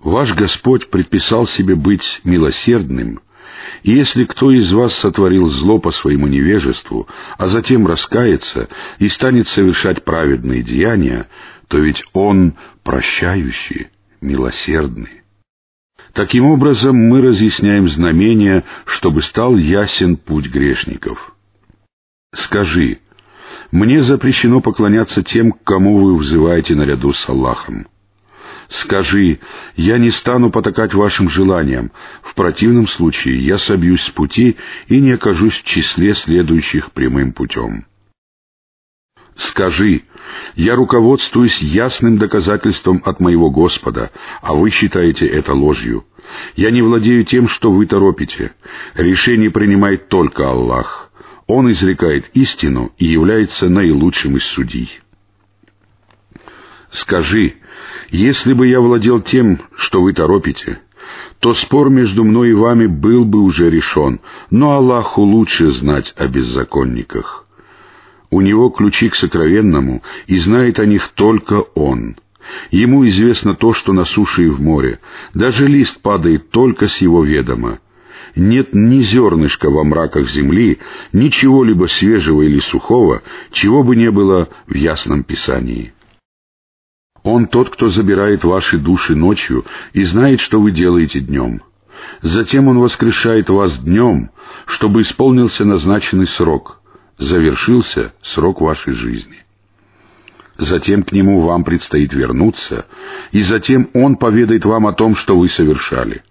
Ваш 0.00 0.34
Господь 0.34 0.90
предписал 0.90 1.46
себе 1.46 1.74
быть 1.74 2.20
милосердным, 2.24 3.20
и 3.82 3.92
если 3.92 4.24
кто 4.24 4.50
из 4.50 4.70
вас 4.72 4.94
сотворил 4.94 5.48
зло 5.48 5.78
по 5.78 5.90
своему 5.90 6.26
невежеству, 6.26 7.08
а 7.38 7.46
затем 7.48 7.86
раскается 7.86 8.68
и 8.98 9.08
станет 9.08 9.48
совершать 9.48 10.04
праведные 10.04 10.62
деяния, 10.62 11.26
то 11.68 11.78
ведь 11.78 12.04
Он 12.12 12.54
прощающий, 12.82 13.88
милосердный. 14.20 15.23
Таким 16.14 16.46
образом, 16.46 16.96
мы 16.96 17.20
разъясняем 17.20 17.88
знамения, 17.88 18.62
чтобы 18.86 19.20
стал 19.20 19.56
ясен 19.56 20.16
путь 20.16 20.46
грешников. 20.46 21.34
Скажи, 22.32 23.00
мне 23.72 24.00
запрещено 24.00 24.60
поклоняться 24.60 25.24
тем, 25.24 25.50
к 25.50 25.64
кому 25.64 25.98
вы 25.98 26.16
взываете 26.16 26.76
наряду 26.76 27.12
с 27.12 27.28
Аллахом. 27.28 27.88
Скажи, 28.68 29.40
я 29.74 29.98
не 29.98 30.10
стану 30.10 30.50
потакать 30.50 30.94
вашим 30.94 31.28
желаниям, 31.28 31.90
в 32.22 32.34
противном 32.34 32.86
случае 32.86 33.44
я 33.44 33.58
собьюсь 33.58 34.02
с 34.02 34.10
пути 34.10 34.56
и 34.86 35.00
не 35.00 35.12
окажусь 35.12 35.58
в 35.58 35.64
числе 35.64 36.14
следующих 36.14 36.92
прямым 36.92 37.32
путем. 37.32 37.86
Скажи, 39.36 40.02
я 40.54 40.76
руководствуюсь 40.76 41.58
ясным 41.58 42.18
доказательством 42.18 43.02
от 43.04 43.20
моего 43.20 43.50
Господа, 43.50 44.10
а 44.40 44.54
вы 44.54 44.70
считаете 44.70 45.26
это 45.26 45.52
ложью. 45.52 46.04
Я 46.56 46.70
не 46.70 46.82
владею 46.82 47.24
тем, 47.24 47.48
что 47.48 47.70
вы 47.70 47.86
торопите. 47.86 48.52
Решение 48.94 49.50
принимает 49.50 50.08
только 50.08 50.48
Аллах. 50.48 51.10
Он 51.46 51.70
изрекает 51.70 52.30
истину 52.32 52.92
и 52.96 53.06
является 53.06 53.68
наилучшим 53.68 54.36
из 54.36 54.44
судей. 54.44 55.00
Скажи, 56.90 57.56
если 58.10 58.52
бы 58.52 58.68
я 58.68 58.80
владел 58.80 59.20
тем, 59.20 59.60
что 59.76 60.00
вы 60.00 60.12
торопите, 60.12 60.80
то 61.40 61.52
спор 61.54 61.90
между 61.90 62.24
мной 62.24 62.50
и 62.50 62.54
вами 62.54 62.86
был 62.86 63.24
бы 63.24 63.40
уже 63.40 63.68
решен, 63.68 64.20
но 64.50 64.72
Аллаху 64.72 65.22
лучше 65.22 65.70
знать 65.70 66.14
о 66.16 66.28
беззаконниках. 66.28 67.43
У 68.34 68.40
него 68.40 68.68
ключи 68.68 69.10
к 69.10 69.14
сокровенному, 69.14 70.02
и 70.26 70.38
знает 70.38 70.80
о 70.80 70.86
них 70.86 71.12
только 71.14 71.60
он. 71.76 72.16
Ему 72.72 73.06
известно 73.06 73.54
то, 73.54 73.72
что 73.72 73.92
на 73.92 74.04
суше 74.04 74.46
и 74.46 74.48
в 74.48 74.60
море. 74.60 74.98
Даже 75.34 75.68
лист 75.68 76.02
падает 76.02 76.50
только 76.50 76.88
с 76.88 76.96
его 76.96 77.22
ведома. 77.22 77.78
Нет 78.34 78.70
ни 78.72 79.02
зернышка 79.02 79.70
во 79.70 79.84
мраках 79.84 80.28
земли, 80.28 80.80
ничего 81.12 81.62
либо 81.62 81.86
свежего 81.86 82.42
или 82.42 82.58
сухого, 82.58 83.22
чего 83.52 83.84
бы 83.84 83.94
не 83.94 84.10
было 84.10 84.48
в 84.66 84.74
ясном 84.74 85.22
писании. 85.22 85.94
Он 87.22 87.46
тот, 87.46 87.70
кто 87.70 87.88
забирает 87.88 88.42
ваши 88.42 88.78
души 88.78 89.14
ночью 89.14 89.64
и 89.92 90.02
знает, 90.02 90.40
что 90.40 90.60
вы 90.60 90.72
делаете 90.72 91.20
днем. 91.20 91.62
Затем 92.20 92.66
Он 92.66 92.80
воскрешает 92.80 93.48
вас 93.48 93.78
днем, 93.78 94.30
чтобы 94.66 95.02
исполнился 95.02 95.64
назначенный 95.64 96.26
срок— 96.26 96.80
завершился 97.18 98.12
срок 98.22 98.60
вашей 98.60 98.92
жизни. 98.92 99.44
Затем 100.56 101.02
к 101.02 101.12
нему 101.12 101.40
вам 101.40 101.64
предстоит 101.64 102.12
вернуться, 102.12 102.86
и 103.32 103.40
затем 103.40 103.90
он 103.92 104.16
поведает 104.16 104.64
вам 104.64 104.86
о 104.86 104.92
том, 104.92 105.16
что 105.16 105.36
вы 105.36 105.48
совершали. 105.48 106.22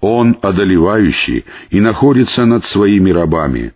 Он 0.00 0.38
одолевающий 0.40 1.44
и 1.70 1.80
находится 1.80 2.46
над 2.46 2.64
своими 2.64 3.10
рабами. 3.10 3.74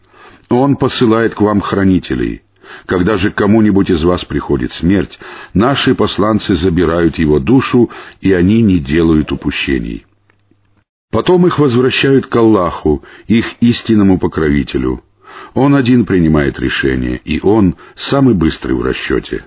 Он 0.48 0.76
посылает 0.76 1.34
к 1.34 1.40
вам 1.40 1.60
хранителей. 1.60 2.42
Когда 2.86 3.18
же 3.18 3.30
кому-нибудь 3.30 3.90
из 3.90 4.02
вас 4.04 4.24
приходит 4.24 4.72
смерть, 4.72 5.18
наши 5.52 5.94
посланцы 5.94 6.54
забирают 6.54 7.18
его 7.18 7.38
душу, 7.38 7.90
и 8.20 8.32
они 8.32 8.62
не 8.62 8.78
делают 8.78 9.32
упущений. 9.32 10.06
Потом 11.10 11.46
их 11.46 11.58
возвращают 11.58 12.26
к 12.26 12.36
Аллаху, 12.36 13.04
их 13.26 13.54
истинному 13.60 14.18
покровителю— 14.18 15.02
он 15.54 15.74
один 15.74 16.04
принимает 16.04 16.58
решение, 16.58 17.20
и 17.24 17.40
он 17.40 17.76
самый 17.96 18.34
быстрый 18.34 18.72
в 18.72 18.82
расчете. 18.82 19.44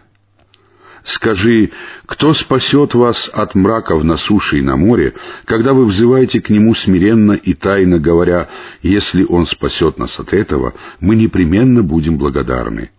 Скажи, 1.08 1.72
кто 2.06 2.34
спасет 2.34 2.94
вас 2.94 3.29
от 3.34 3.56
мраков 3.56 4.03
на 4.03 4.17
суше 4.17 4.58
и 4.58 4.62
на 4.62 4.75
море, 4.75 5.13
когда 5.46 5.74
вы 5.74 5.86
взываете 5.86 6.41
к 6.41 6.50
нему 6.50 6.75
смиренно 6.75 7.32
и 7.32 7.53
тайно 7.53 7.98
говоря, 7.98 8.50
если 8.82 9.24
он 9.24 9.46
спасет 9.46 9.98
нас 9.98 10.20
от 10.20 10.34
этого, 10.34 10.74
мы 11.00 11.15
непременно 11.15 11.82
будем 11.82 12.17
благодарны. 12.17 12.91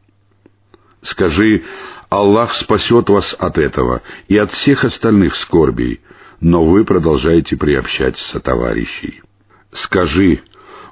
Скажи, 1.03 1.65
Аллах 2.09 2.55
спасет 2.55 3.11
вас 3.11 3.37
от 3.39 3.59
этого 3.59 4.01
и 4.27 4.39
от 4.39 4.51
всех 4.53 4.85
остальных 4.85 5.37
скорбей, 5.37 6.01
но 6.41 6.65
вы 6.65 6.87
продолжаете 6.87 7.59
приобщать 7.59 8.19
сотоварищей. 8.19 9.21
Скажи, 9.73 10.41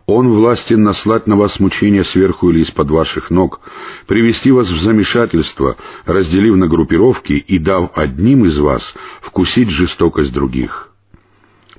он 0.07 0.29
властен 0.29 0.85
наслать 0.85 1.27
на 1.27 1.37
вас 1.37 1.59
мучения 1.59 2.05
сверху 2.05 2.51
или 2.51 2.61
из-под 2.61 2.91
ваших 2.91 3.31
ног, 3.31 3.61
привести 4.07 4.53
вас 4.53 4.71
в 4.71 4.81
замешательство, 4.81 5.77
разделив 6.05 6.55
на 6.57 6.69
группировки 6.69 7.33
и 7.33 7.59
дав 7.59 7.91
одним 7.97 8.45
из 8.45 8.57
вас 8.59 8.95
вкусить 9.21 9.71
жестокость 9.71 10.33
других. 10.33 10.91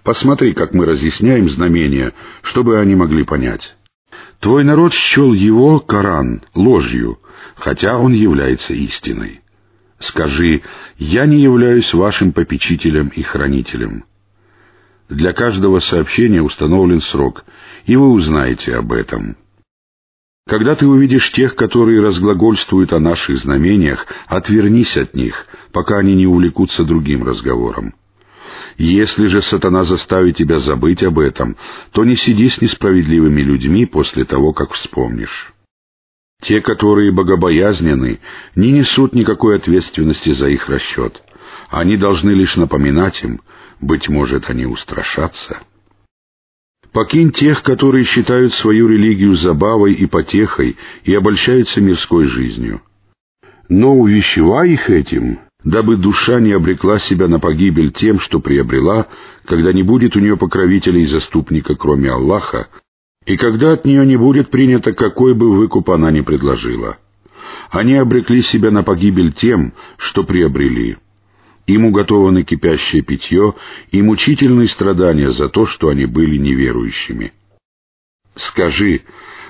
Посмотри, 0.04 0.54
как 0.54 0.74
мы 0.74 0.86
разъясняем 0.86 1.50
знамения, 1.50 2.14
чтобы 2.42 2.80
они 2.80 2.96
могли 2.96 3.24
понять. 3.24 3.78
Твой 4.40 4.64
народ 4.64 4.94
счел 4.94 5.34
его, 5.34 5.80
Коран, 5.80 6.44
ложью, 6.54 7.20
хотя 7.56 7.98
он 7.98 8.14
является 8.14 8.74
истиной. 8.74 9.42
Скажи, 10.00 10.62
я 10.98 11.26
не 11.26 11.40
являюсь 11.42 11.94
вашим 11.94 12.32
попечителем 12.32 13.08
и 13.08 13.22
хранителем. 13.24 14.06
Для 15.10 15.32
каждого 15.34 15.80
сообщения 15.80 16.42
установлен 16.42 17.02
срок, 17.02 17.46
и 17.86 17.96
вы 17.96 18.10
узнаете 18.10 18.76
об 18.76 18.92
этом. 18.92 19.38
Когда 20.48 20.76
ты 20.76 20.88
увидишь 20.88 21.32
тех, 21.32 21.56
которые 21.56 22.02
разглагольствуют 22.02 22.94
о 22.94 23.00
наших 23.00 23.40
знамениях, 23.40 24.06
отвернись 24.28 24.96
от 24.98 25.14
них, 25.14 25.46
пока 25.72 25.98
они 25.98 26.16
не 26.16 26.26
увлекутся 26.26 26.84
другим 26.84 27.24
разговором. 27.24 27.94
Если 28.78 29.28
же 29.28 29.42
сатана 29.42 29.84
заставит 29.84 30.38
тебя 30.38 30.60
забыть 30.60 31.04
об 31.04 31.20
этом, 31.20 31.58
то 31.92 32.06
не 32.06 32.16
сиди 32.16 32.48
с 32.48 32.62
несправедливыми 32.62 33.42
людьми 33.42 33.86
после 33.86 34.24
того, 34.24 34.54
как 34.54 34.74
вспомнишь. 34.74 35.54
Те, 36.42 36.62
которые 36.62 37.12
богобоязнены, 37.12 38.20
не 38.56 38.72
несут 38.72 39.14
никакой 39.14 39.56
ответственности 39.58 40.32
за 40.32 40.50
их 40.50 40.70
расчет. 40.70 41.22
Они 41.70 41.98
должны 41.98 42.32
лишь 42.32 42.56
напоминать 42.56 43.24
им, 43.24 43.42
быть 43.80 44.10
может, 44.10 44.50
они 44.50 44.66
устрашатся. 44.66 45.62
Покинь 46.92 47.32
тех, 47.32 47.62
которые 47.64 48.06
считают 48.06 48.54
свою 48.54 48.88
религию 48.88 49.36
забавой 49.36 49.94
и 49.94 50.06
потехой 50.06 50.78
и 51.04 51.14
обольщаются 51.14 51.82
мирской 51.82 52.26
жизнью. 52.26 52.82
Но 53.70 53.96
увещевай 53.96 54.72
их 54.72 54.90
этим, 54.90 55.40
дабы 55.64 55.98
душа 55.98 56.40
не 56.40 56.54
обрекла 56.54 56.98
себя 56.98 57.28
на 57.28 57.40
погибель 57.40 57.92
тем, 57.92 58.20
что 58.20 58.40
приобрела, 58.40 59.08
когда 59.46 59.74
не 59.74 59.84
будет 59.84 60.16
у 60.16 60.20
нее 60.20 60.38
покровителя 60.38 61.00
и 61.02 61.06
заступника, 61.06 61.76
кроме 61.76 62.10
Аллаха, 62.10 62.68
и 63.26 63.36
когда 63.36 63.74
от 63.74 63.86
нее 63.86 64.06
не 64.06 64.16
будет 64.16 64.50
принято, 64.50 64.94
какой 64.94 65.34
бы 65.34 65.52
выкуп 65.52 65.90
она 65.90 66.10
ни 66.12 66.22
предложила. 66.22 66.98
Они 67.70 67.96
обрекли 67.96 68.42
себя 68.42 68.72
на 68.72 68.84
погибель 68.84 69.34
тем, 69.34 69.74
что 69.98 70.24
приобрели. 70.24 70.98
Им 71.68 71.84
уготованы 71.86 72.44
кипящее 72.44 73.02
питье 73.02 73.54
и 73.92 74.02
мучительные 74.02 74.70
страдания 74.70 75.32
за 75.32 75.50
то, 75.50 75.66
что 75.66 75.90
они 75.90 76.06
были 76.06 76.38
неверующими. 76.38 77.34
Скажи, 78.36 79.02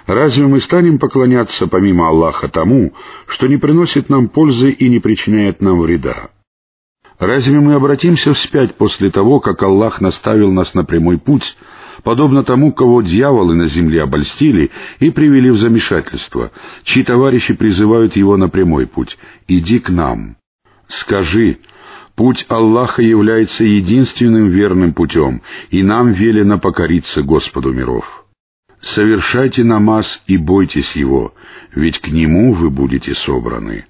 разве 0.08 0.48
мы 0.48 0.60
станем 0.60 0.98
поклоняться 0.98 1.68
помимо 1.68 2.08
Аллаха 2.08 2.50
тому, 2.50 2.94
что 3.28 3.46
не 3.46 3.58
приносит 3.58 4.10
нам 4.10 4.30
пользы 4.30 4.72
и 4.72 4.90
не 4.90 5.00
причиняет 5.00 5.62
нам 5.62 5.80
вреда? 5.80 6.32
Разве 7.20 7.60
мы 7.60 7.76
обратимся 7.76 8.34
вспять 8.34 8.76
после 8.76 9.12
того, 9.12 9.40
как 9.40 9.62
Аллах 9.62 10.02
наставил 10.02 10.52
нас 10.52 10.74
на 10.74 10.84
прямой 10.84 11.20
путь, 11.20 11.56
подобно 12.04 12.44
тому, 12.44 12.72
кого 12.72 13.04
дьяволы 13.04 13.56
на 13.56 13.68
земле 13.68 14.02
обольстили 14.02 14.72
и 15.00 15.12
привели 15.12 15.52
в 15.52 15.58
замешательство, 15.58 16.52
чьи 16.84 17.04
товарищи 17.04 17.54
призывают 17.54 18.16
его 18.16 18.38
на 18.38 18.50
прямой 18.50 18.88
путь 18.88 19.18
«Иди 19.48 19.80
к 19.80 19.90
нам». 19.90 20.38
Скажи, 20.88 21.58
Путь 22.18 22.48
Аллаха 22.50 23.04
является 23.04 23.64
единственным 23.64 24.50
верным 24.50 24.96
путем, 24.96 25.44
и 25.70 25.84
нам 25.84 26.14
велено 26.14 26.58
покориться 26.58 27.22
Господу 27.22 27.72
миров. 27.72 28.26
Совершайте 28.82 29.64
намаз 29.64 30.24
и 30.26 30.36
бойтесь 30.36 30.96
Его, 30.96 31.36
ведь 31.76 32.00
к 32.00 32.08
Нему 32.08 32.54
вы 32.54 32.72
будете 32.72 33.14
собраны. 33.14 33.86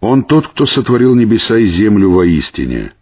Он 0.00 0.22
тот, 0.24 0.48
кто 0.48 0.66
сотворил 0.66 1.14
небеса 1.14 1.56
и 1.56 1.64
землю 1.64 2.10
воистине. 2.10 2.92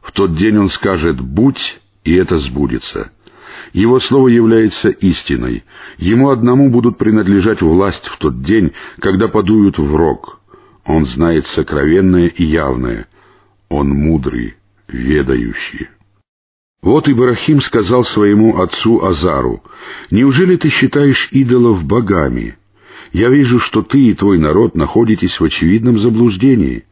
В 0.00 0.12
тот 0.12 0.34
день 0.34 0.56
Он 0.56 0.70
скажет 0.70 1.20
«будь», 1.20 1.78
и 2.04 2.14
это 2.14 2.38
сбудется. 2.38 3.12
Его 3.74 3.98
слово 3.98 4.28
является 4.28 4.88
истиной. 4.88 5.64
Ему 5.98 6.30
одному 6.30 6.70
будут 6.70 6.96
принадлежать 6.96 7.60
власть 7.60 8.06
в 8.06 8.16
тот 8.16 8.42
день, 8.42 8.72
когда 8.98 9.28
подуют 9.28 9.76
в 9.78 9.94
рог— 9.94 10.38
он 10.84 11.04
знает 11.04 11.46
сокровенное 11.46 12.26
и 12.26 12.44
явное. 12.44 13.06
Он 13.68 13.90
мудрый, 13.90 14.56
ведающий. 14.88 15.88
Вот 16.82 17.08
Ибрахим 17.08 17.60
сказал 17.60 18.04
своему 18.04 18.60
отцу 18.60 19.04
Азару, 19.04 19.62
«Неужели 20.10 20.56
ты 20.56 20.70
считаешь 20.70 21.28
идолов 21.30 21.84
богами? 21.84 22.56
Я 23.12 23.28
вижу, 23.28 23.58
что 23.58 23.82
ты 23.82 24.08
и 24.08 24.14
твой 24.14 24.38
народ 24.38 24.74
находитесь 24.74 25.38
в 25.38 25.44
очевидном 25.44 25.98
заблуждении». 25.98 26.84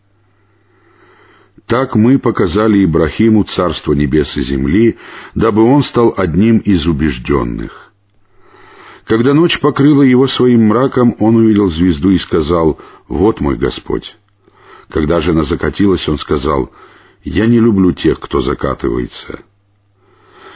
Так 1.66 1.94
мы 1.94 2.18
показали 2.18 2.84
Ибрахиму 2.84 3.44
царство 3.44 3.92
небес 3.92 4.36
и 4.38 4.42
земли, 4.42 4.96
дабы 5.34 5.62
он 5.62 5.82
стал 5.82 6.14
одним 6.16 6.58
из 6.58 6.86
убежденных. 6.86 7.87
Когда 9.08 9.32
ночь 9.32 9.58
покрыла 9.58 10.02
его 10.02 10.26
своим 10.26 10.66
мраком, 10.66 11.16
он 11.18 11.36
увидел 11.36 11.68
звезду 11.68 12.10
и 12.10 12.18
сказал, 12.18 12.78
«Вот 13.08 13.40
мой 13.40 13.56
Господь». 13.56 14.14
Когда 14.90 15.20
же 15.20 15.30
она 15.30 15.44
закатилась, 15.44 16.06
он 16.10 16.18
сказал, 16.18 16.70
«Я 17.24 17.46
не 17.46 17.58
люблю 17.58 17.92
тех, 17.92 18.20
кто 18.20 18.42
закатывается». 18.42 19.40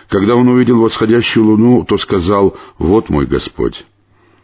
Когда 0.08 0.36
он 0.36 0.48
увидел 0.48 0.82
восходящую 0.82 1.46
луну, 1.46 1.82
то 1.86 1.96
сказал, 1.96 2.58
«Вот 2.76 3.08
мой 3.08 3.24
Господь». 3.24 3.86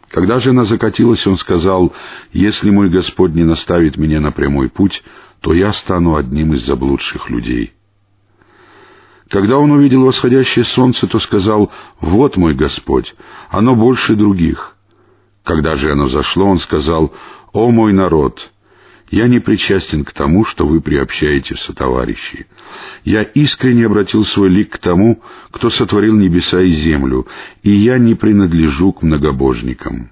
Когда 0.09 0.41
же 0.41 0.51
она 0.51 0.65
закатилась, 0.65 1.27
он 1.27 1.37
сказал, 1.37 1.93
«Если 2.33 2.71
мой 2.71 2.89
Господь 2.89 3.35
не 3.35 3.45
наставит 3.45 3.99
меня 3.99 4.21
на 4.21 4.33
прямой 4.33 4.71
путь, 4.71 5.03
то 5.41 5.53
я 5.53 5.71
стану 5.75 6.17
одним 6.17 6.55
из 6.55 6.65
заблудших 6.65 7.29
людей». 7.29 7.75
Когда 9.29 9.59
он 9.59 9.71
увидел 9.71 10.05
восходящее 10.05 10.65
солнце, 10.65 11.07
то 11.07 11.19
сказал, 11.19 11.71
«Вот 12.01 12.37
мой 12.37 12.55
Господь, 12.55 13.15
оно 13.51 13.75
больше 13.75 14.15
других». 14.15 14.75
Когда 15.45 15.77
же 15.77 15.93
оно 15.93 16.09
зашло, 16.09 16.47
он 16.47 16.59
сказал, 16.59 17.13
«О 17.53 17.71
мой 17.71 17.93
народ, 17.93 18.51
я 19.11 19.29
не 19.29 19.39
причастен 19.39 20.05
к 20.05 20.13
тому, 20.13 20.45
что 20.45 20.67
вы 20.67 20.81
приобщаете 20.81 21.55
в 21.55 21.61
сотоварищи. 21.61 22.47
Я 23.05 23.23
искренне 23.23 23.87
обратил 23.87 24.25
свой 24.25 24.49
лик 24.49 24.75
к 24.75 24.79
тому, 24.79 25.23
кто 25.51 25.71
сотворил 25.71 26.17
небеса 26.17 26.61
и 26.61 26.71
землю, 26.71 27.27
и 27.63 27.71
я 27.71 27.99
не 27.99 28.15
принадлежу 28.15 28.93
к 28.93 29.03
многобожникам». 29.03 30.11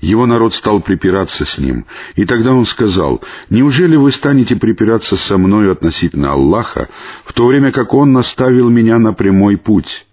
Его 0.00 0.26
народ 0.26 0.54
стал 0.54 0.80
припираться 0.80 1.44
с 1.44 1.58
ним, 1.58 1.86
и 2.14 2.24
тогда 2.24 2.52
он 2.52 2.66
сказал, 2.66 3.22
«Неужели 3.50 3.96
вы 3.96 4.12
станете 4.12 4.54
припираться 4.54 5.16
со 5.16 5.38
мною 5.38 5.72
относительно 5.72 6.32
Аллаха, 6.32 6.88
в 7.24 7.32
то 7.32 7.46
время 7.46 7.72
как 7.72 7.92
Он 7.94 8.12
наставил 8.12 8.68
меня 8.68 8.98
на 8.98 9.12
прямой 9.12 9.56
путь? 9.56 10.06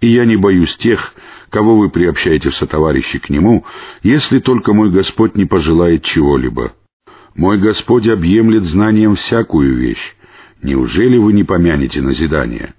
И 0.00 0.08
я 0.08 0.24
не 0.24 0.36
боюсь 0.36 0.76
тех, 0.76 1.14
кого 1.50 1.76
вы 1.76 1.90
приобщаете 1.90 2.50
в 2.50 2.56
сотоварищи 2.56 3.18
к 3.18 3.30
Нему, 3.30 3.64
если 4.02 4.38
только 4.38 4.72
мой 4.72 4.90
Господь 4.90 5.34
не 5.34 5.44
пожелает 5.44 6.04
чего-либо. 6.04 6.74
Мой 7.34 7.58
Господь 7.58 8.08
объемлет 8.08 8.64
знанием 8.64 9.16
всякую 9.16 9.76
вещь. 9.76 10.16
Неужели 10.62 11.16
вы 11.18 11.32
не 11.32 11.42
помянете 11.42 12.00
назидание?» 12.00 12.74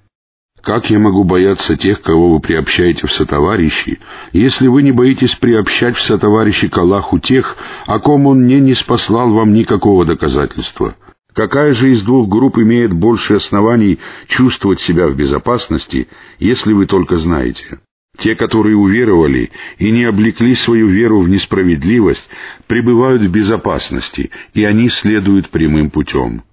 Как 0.63 0.89
я 0.89 0.97
могу 0.97 1.25
бояться 1.25 1.75
тех, 1.75 2.01
кого 2.01 2.31
вы 2.31 2.39
приобщаете 2.39 3.05
в 3.05 3.11
сотоварищи, 3.11 3.99
если 4.31 4.67
вы 4.67 4.81
не 4.81 4.93
боитесь 4.93 5.35
приобщать 5.35 5.97
в 5.97 6.01
сотоварищи 6.01 6.69
к 6.69 6.77
Аллаху 6.77 7.19
тех, 7.19 7.57
о 7.85 7.99
ком 7.99 8.27
Он 8.27 8.47
не 8.47 8.61
не 8.61 8.73
спаслал 8.73 9.33
вам 9.33 9.53
никакого 9.53 10.05
доказательства? 10.05 10.95
Какая 11.33 11.73
же 11.73 11.91
из 11.91 12.03
двух 12.03 12.29
групп 12.29 12.59
имеет 12.59 12.93
больше 12.93 13.33
оснований 13.33 13.99
чувствовать 14.29 14.79
себя 14.79 15.09
в 15.09 15.15
безопасности, 15.15 16.07
если 16.39 16.71
вы 16.71 16.85
только 16.85 17.17
знаете? 17.17 17.79
Те, 18.17 18.33
которые 18.35 18.77
уверовали 18.77 19.51
и 19.79 19.91
не 19.91 20.05
облекли 20.05 20.55
свою 20.55 20.87
веру 20.87 21.19
в 21.19 21.27
несправедливость, 21.27 22.29
пребывают 22.67 23.21
в 23.21 23.29
безопасности, 23.29 24.31
и 24.53 24.63
они 24.63 24.87
следуют 24.87 25.49
прямым 25.49 25.89
путем. 25.89 26.43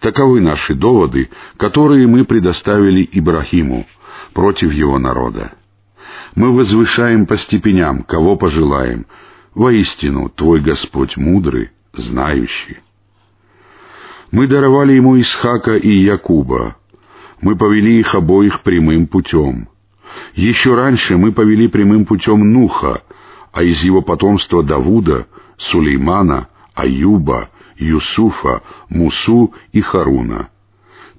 Таковы 0.00 0.40
наши 0.40 0.74
доводы, 0.74 1.28
которые 1.56 2.06
мы 2.06 2.24
предоставили 2.24 3.08
Ибрахиму 3.12 3.86
против 4.32 4.72
его 4.72 4.98
народа. 4.98 5.52
Мы 6.34 6.52
возвышаем 6.54 7.26
по 7.26 7.36
степеням, 7.36 8.04
кого 8.04 8.36
пожелаем. 8.36 9.06
Воистину, 9.54 10.28
Твой 10.28 10.60
Господь 10.60 11.16
мудрый, 11.16 11.70
знающий. 11.92 12.78
Мы 14.30 14.46
даровали 14.46 14.92
ему 14.92 15.18
Исхака 15.18 15.76
и 15.76 15.90
Якуба. 15.90 16.76
Мы 17.40 17.56
повели 17.56 17.98
их 17.98 18.14
обоих 18.14 18.60
прямым 18.60 19.06
путем. 19.08 19.68
Еще 20.34 20.74
раньше 20.74 21.16
мы 21.16 21.32
повели 21.32 21.66
прямым 21.66 22.04
путем 22.04 22.52
Нуха, 22.52 23.02
а 23.52 23.62
из 23.62 23.82
его 23.82 24.02
потомства 24.02 24.62
Давуда, 24.62 25.26
Сулеймана, 25.56 26.48
Аюба, 26.74 27.48
Юсуфа, 27.78 28.62
Мусу 28.88 29.54
и 29.72 29.80
Харуна. 29.80 30.50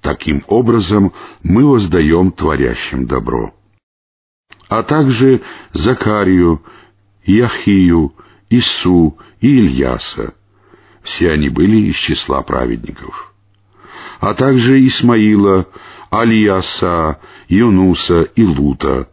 Таким 0.01 0.43
образом 0.47 1.13
мы 1.43 1.65
воздаем 1.65 2.31
творящим 2.31 3.05
добро. 3.05 3.53
А 4.67 4.83
также 4.83 5.41
Закарию, 5.73 6.63
Яхию, 7.23 8.13
Ису 8.49 9.17
и 9.41 9.57
Ильяса. 9.57 10.35
Все 11.03 11.31
они 11.31 11.49
были 11.49 11.87
из 11.87 11.95
числа 11.95 12.41
праведников. 12.43 13.33
А 14.19 14.33
также 14.33 14.85
Исмаила, 14.85 15.67
Алияса, 16.09 17.19
Юнуса 17.47 18.23
и 18.23 18.43
Лута. 18.43 19.09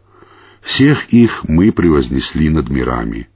Всех 0.61 1.09
их 1.13 1.43
мы 1.43 1.71
превознесли 1.71 2.49
над 2.49 2.69
мирами. 2.69 3.29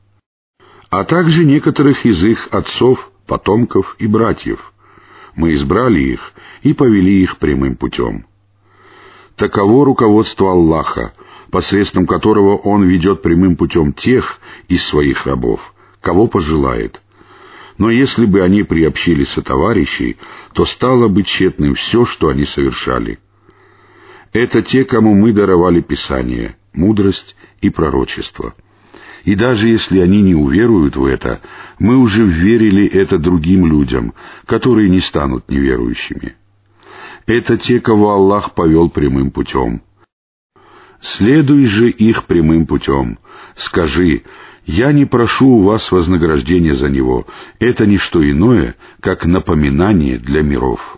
А 0.90 1.06
также 1.06 1.46
некоторых 1.46 2.06
из 2.06 2.24
их 2.24 2.50
отцов 2.52 3.11
потомков 3.28 3.96
и 4.00 4.08
братьев. 4.08 4.74
Мы 5.36 5.54
избрали 5.54 6.00
их 6.00 6.34
и 6.62 6.74
повели 6.74 7.24
их 7.24 7.38
прямым 7.38 7.76
путем. 7.76 8.26
Таково 9.36 9.86
руководство 9.86 10.52
Аллаха, 10.52 11.14
посредством 11.50 12.06
которого 12.06 12.58
Он 12.58 12.84
ведет 12.84 13.22
прямым 13.22 13.56
путем 13.56 13.94
тех 13.94 14.40
из 14.68 14.84
своих 14.86 15.26
рабов, 15.26 15.74
кого 16.02 16.28
пожелает. 16.28 17.02
Но 17.78 17.90
если 17.90 18.26
бы 18.26 18.42
они 18.42 18.64
приобщили 18.64 19.24
сотоварищей, 19.24 20.18
то 20.54 20.66
стало 20.66 21.08
бы 21.08 21.24
тщетным 21.24 21.74
все, 21.74 22.06
что 22.06 22.30
они 22.30 22.46
совершали. 22.46 23.20
Это 24.34 24.62
те, 24.62 24.86
кому 24.86 25.14
мы 25.14 25.34
даровали 25.34 25.82
Писание, 25.82 26.56
мудрость 26.74 27.36
и 27.60 27.70
пророчество. 27.70 28.54
И 29.24 29.36
даже 29.36 29.68
если 29.68 30.00
они 30.00 30.22
не 30.22 30.36
уверуют 30.36 30.96
в 30.96 31.06
это, 31.06 31.42
мы 31.80 31.98
уже 31.98 32.26
верили 32.26 32.86
это 32.88 33.18
другим 33.20 33.68
людям, 33.68 34.14
которые 34.46 34.90
не 34.90 35.00
станут 35.00 35.50
неверующими. 35.50 36.36
Это 37.28 37.58
те, 37.58 37.80
кого 37.80 38.12
Аллах 38.12 38.56
повел 38.56 38.90
прямым 38.90 39.32
путем. 39.32 39.84
Следуй 41.00 41.66
же 41.66 41.90
их 41.90 42.26
прямым 42.26 42.66
путем. 42.66 43.20
Скажи, 43.56 44.24
я 44.66 44.92
не 44.92 45.06
прошу 45.06 45.50
у 45.50 45.64
вас 45.64 45.92
вознаграждения 45.92 46.74
за 46.74 46.90
него. 46.90 47.28
Это 47.60 47.86
не 47.86 47.98
что 47.98 48.28
иное, 48.30 48.76
как 49.00 49.26
напоминание 49.26 50.18
для 50.18 50.42
миров. 50.42 50.98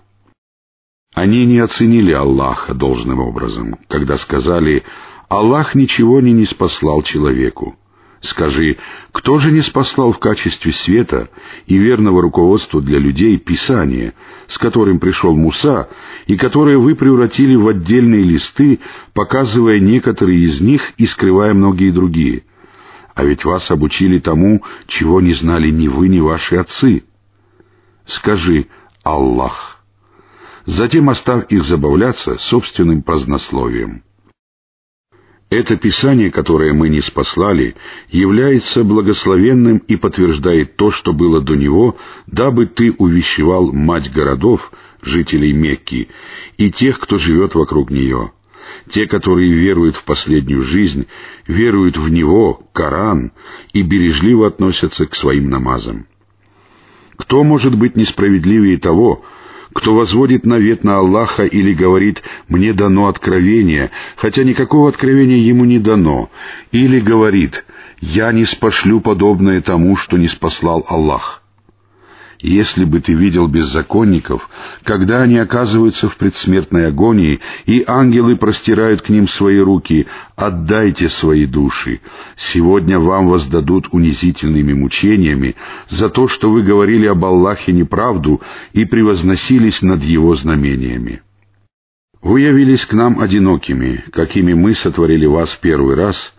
Они 1.13 1.45
не 1.45 1.59
оценили 1.59 2.11
Аллаха 2.11 2.73
должным 2.73 3.19
образом, 3.19 3.77
когда 3.87 4.17
сказали 4.17 4.83
«Аллах 5.29 5.75
ничего 5.75 6.21
не 6.21 6.31
неспослал 6.31 7.03
человеку». 7.03 7.77
Скажи, 8.23 8.77
кто 9.11 9.37
же 9.37 9.51
не 9.51 9.59
спаслал 9.59 10.13
в 10.13 10.17
качестве 10.17 10.71
света 10.71 11.29
и 11.67 11.77
верного 11.77 12.21
руководства 12.21 12.81
для 12.81 12.97
людей 12.97 13.37
Писание, 13.37 14.13
с 14.47 14.57
которым 14.57 14.99
пришел 14.99 15.35
Муса, 15.35 15.89
и 16.25 16.37
которое 16.37 16.77
вы 16.77 16.95
превратили 16.95 17.55
в 17.55 17.67
отдельные 17.67 18.23
листы, 18.23 18.79
показывая 19.13 19.79
некоторые 19.79 20.39
из 20.39 20.61
них 20.61 20.93
и 20.95 21.05
скрывая 21.05 21.53
многие 21.53 21.91
другие? 21.91 22.45
А 23.13 23.25
ведь 23.25 23.43
вас 23.43 23.69
обучили 23.69 24.19
тому, 24.19 24.63
чего 24.87 25.19
не 25.19 25.33
знали 25.33 25.69
ни 25.69 25.89
вы, 25.89 26.07
ни 26.07 26.21
ваши 26.21 26.55
отцы. 26.55 27.03
Скажи 28.05 28.67
«Аллах». 29.03 29.83
Затем 30.65 31.09
оставь 31.09 31.47
их 31.49 31.65
забавляться 31.65 32.37
собственным 32.37 33.03
празднословием. 33.03 34.01
Это 35.53 35.77
Писание, 35.77 36.31
которое 36.31 36.73
мы 36.73 36.89
не 36.89 37.01
спаслали, 37.01 37.75
является 38.09 38.83
благословенным 38.83 39.77
и 39.77 39.97
подтверждает 39.97 40.77
то, 40.77 40.89
что 40.89 41.13
было 41.13 41.41
до 41.41 41.53
него, 41.53 41.95
дабы 42.25 42.65
ты 42.65 42.91
увещевал 42.91 43.71
мать 43.71 44.11
городов, 44.11 44.71
жителей 45.03 45.53
Мекки, 45.53 46.09
и 46.57 46.71
тех, 46.71 46.99
кто 46.99 47.19
живет 47.19 47.53
вокруг 47.53 47.91
нее. 47.91 48.31
Те, 48.89 49.05
которые 49.05 49.53
веруют 49.53 49.95
в 49.95 50.05
последнюю 50.05 50.63
жизнь, 50.63 51.05
веруют 51.45 51.97
в 51.97 52.09
него, 52.09 52.67
Коран, 52.73 53.31
и 53.73 53.83
бережливо 53.83 54.47
относятся 54.47 55.05
к 55.05 55.13
своим 55.13 55.51
намазам. 55.51 56.07
Кто 57.15 57.43
может 57.43 57.77
быть 57.77 57.95
несправедливее 57.95 58.79
того, 58.79 59.23
кто 59.73 59.93
возводит 59.93 60.45
навет 60.45 60.83
на 60.83 60.97
Аллаха 60.97 61.45
или 61.45 61.73
говорит 61.73 62.23
«мне 62.47 62.73
дано 62.73 63.07
откровение», 63.07 63.91
хотя 64.15 64.43
никакого 64.43 64.89
откровения 64.89 65.37
ему 65.37 65.65
не 65.65 65.79
дано, 65.79 66.29
или 66.71 66.99
говорит 66.99 67.65
«я 67.99 68.31
не 68.31 68.45
спошлю 68.45 69.01
подобное 69.01 69.61
тому, 69.61 69.95
что 69.95 70.17
не 70.17 70.27
спаслал 70.27 70.85
Аллах». 70.87 71.42
Если 72.43 72.83
бы 72.83 72.99
ты 72.99 73.13
видел 73.13 73.47
беззаконников, 73.47 74.49
когда 74.83 75.21
они 75.21 75.37
оказываются 75.37 76.09
в 76.09 76.17
предсмертной 76.17 76.87
агонии, 76.87 77.39
и 77.65 77.85
ангелы 77.87 78.35
простирают 78.35 79.01
к 79.01 79.07
ним 79.07 79.29
свои 79.29 79.59
руки, 79.59 80.07
отдайте 80.35 81.07
свои 81.07 81.45
души. 81.45 82.01
Сегодня 82.35 82.99
вам 82.99 83.29
воздадут 83.29 83.87
унизительными 83.91 84.73
мучениями 84.73 85.55
за 85.87 86.09
то, 86.09 86.27
что 86.27 86.51
вы 86.51 86.63
говорили 86.63 87.07
об 87.07 87.23
Аллахе 87.23 87.71
неправду 87.71 88.41
и 88.73 88.83
превозносились 88.83 89.81
над 89.81 90.03
Его 90.03 90.35
знамениями. 90.35 91.21
Вы 92.21 92.41
явились 92.41 92.85
к 92.85 92.93
нам 92.93 93.21
одинокими, 93.21 94.03
какими 94.11 94.53
мы 94.53 94.73
сотворили 94.73 95.25
вас 95.25 95.57
первый 95.61 95.95
раз, 95.95 96.33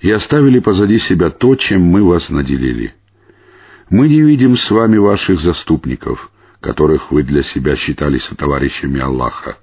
и 0.00 0.10
оставили 0.10 0.60
позади 0.60 0.98
себя 0.98 1.28
то, 1.28 1.56
чем 1.56 1.82
мы 1.82 2.02
вас 2.02 2.30
наделили. 2.30 2.94
Мы 3.92 4.08
не 4.08 4.22
видим 4.22 4.56
с 4.56 4.70
вами 4.70 4.96
ваших 4.96 5.38
заступников, 5.40 6.32
которых 6.60 7.12
вы 7.12 7.24
для 7.24 7.42
себя 7.42 7.76
считали 7.76 8.16
сотоварищами 8.16 8.98
Аллаха. 8.98 9.58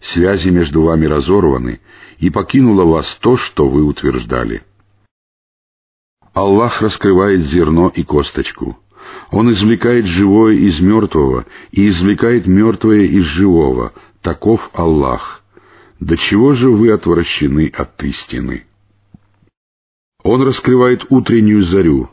Связи 0.00 0.50
между 0.50 0.82
вами 0.82 1.06
разорваны, 1.06 1.80
и 2.18 2.30
покинуло 2.30 2.84
вас 2.84 3.12
то, 3.20 3.36
что 3.36 3.68
вы 3.68 3.82
утверждали. 3.82 4.62
Аллах 6.32 6.80
раскрывает 6.80 7.40
зерно 7.44 7.88
и 7.92 8.04
косточку. 8.04 8.78
Он 9.32 9.50
извлекает 9.50 10.06
живое 10.06 10.54
из 10.54 10.80
мертвого 10.80 11.44
и 11.72 11.88
извлекает 11.88 12.46
мертвое 12.46 13.06
из 13.06 13.24
живого. 13.24 13.94
Таков 14.22 14.70
Аллах. 14.72 15.42
До 15.98 16.16
чего 16.16 16.52
же 16.52 16.70
вы 16.70 16.92
отвращены 16.92 17.66
от 17.66 18.00
истины? 18.04 18.64
Он 20.22 20.40
раскрывает 20.42 21.06
утреннюю 21.10 21.62
зарю, 21.64 22.10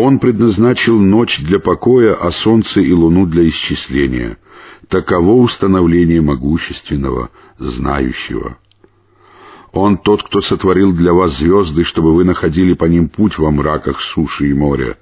он 0.00 0.20
предназначил 0.20 0.96
ночь 0.96 1.40
для 1.40 1.58
покоя, 1.58 2.14
а 2.14 2.30
солнце 2.30 2.80
и 2.80 2.92
луну 2.92 3.26
для 3.26 3.48
исчисления. 3.48 4.38
Таково 4.86 5.32
установление 5.42 6.20
могущественного, 6.20 7.30
знающего. 7.58 8.58
Он 9.72 9.98
тот, 9.98 10.22
кто 10.22 10.40
сотворил 10.40 10.92
для 10.92 11.12
вас 11.12 11.36
звезды, 11.36 11.82
чтобы 11.82 12.14
вы 12.14 12.22
находили 12.22 12.74
по 12.74 12.84
ним 12.84 13.08
путь 13.08 13.38
во 13.38 13.50
мраках 13.50 14.00
суши 14.00 14.50
и 14.50 14.54
моря. 14.54 14.98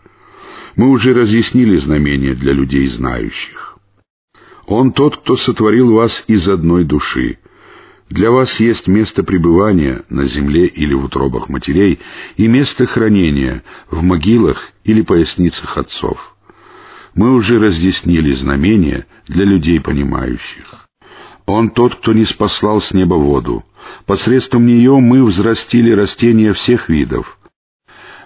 Мы 0.77 0.89
уже 0.89 1.13
разъяснили 1.13 1.77
знамения 1.77 2.33
для 2.33 2.55
людей 2.55 2.87
знающих. 2.89 3.77
Он 4.67 4.93
тот, 4.93 5.19
кто 5.19 5.37
сотворил 5.37 5.93
вас 5.93 6.25
из 6.27 6.49
одной 6.49 6.85
души, 6.85 7.39
для 8.09 8.31
вас 8.31 8.61
есть 8.61 8.87
место 8.87 9.25
пребывания 9.25 10.03
на 10.09 10.25
земле 10.25 10.67
или 10.67 10.95
в 10.95 11.05
утробах 11.05 11.49
матерей 11.49 11.99
и 12.37 12.47
место 12.47 12.87
хранения 12.87 13.65
в 13.91 14.01
могилах 14.03 14.71
или 14.85 15.03
поясницах 15.03 15.77
отцов. 15.77 16.37
Мы 17.15 17.33
уже 17.33 17.59
разъяснили 17.59 18.33
знамения 18.33 19.07
для 19.27 19.45
людей 19.45 19.81
понимающих. 19.81 20.87
Он 21.47 21.71
тот, 21.71 21.97
кто 21.97 22.13
не 22.13 22.25
спаслал 22.25 22.81
с 22.81 22.93
неба 22.93 23.15
воду. 23.15 23.65
Посредством 24.05 24.67
нее 24.67 24.99
мы 24.99 25.25
взрастили 25.25 25.91
растения 25.91 26.53
всех 26.53 26.89
видов. 26.89 27.39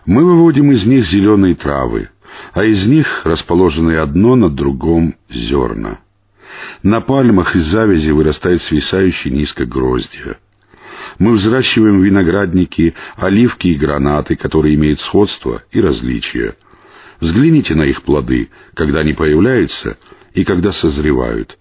Мы 0.04 0.24
выводим 0.24 0.72
из 0.72 0.84
них 0.86 1.06
зеленые 1.06 1.54
травы, 1.54 2.08
а 2.52 2.64
из 2.64 2.86
них 2.86 3.22
расположенные 3.24 4.00
одно 4.00 4.36
над 4.36 4.54
другом 4.54 5.14
зерна. 5.30 6.00
На 6.82 7.00
пальмах 7.00 7.56
из 7.56 7.64
завязи 7.64 8.10
вырастает 8.10 8.62
свисающие 8.62 9.32
низко 9.32 9.64
гроздья. 9.64 10.38
Мы 11.18 11.32
взращиваем 11.32 12.00
виноградники, 12.00 12.94
оливки 13.16 13.68
и 13.68 13.74
гранаты, 13.74 14.36
которые 14.36 14.74
имеют 14.74 15.00
сходство 15.00 15.62
и 15.70 15.80
различия. 15.80 16.56
Взгляните 17.20 17.74
на 17.74 17.82
их 17.82 18.02
плоды, 18.02 18.50
когда 18.74 19.00
они 19.00 19.12
появляются 19.12 19.98
и 20.32 20.44
когда 20.44 20.72
созревают. 20.72 21.58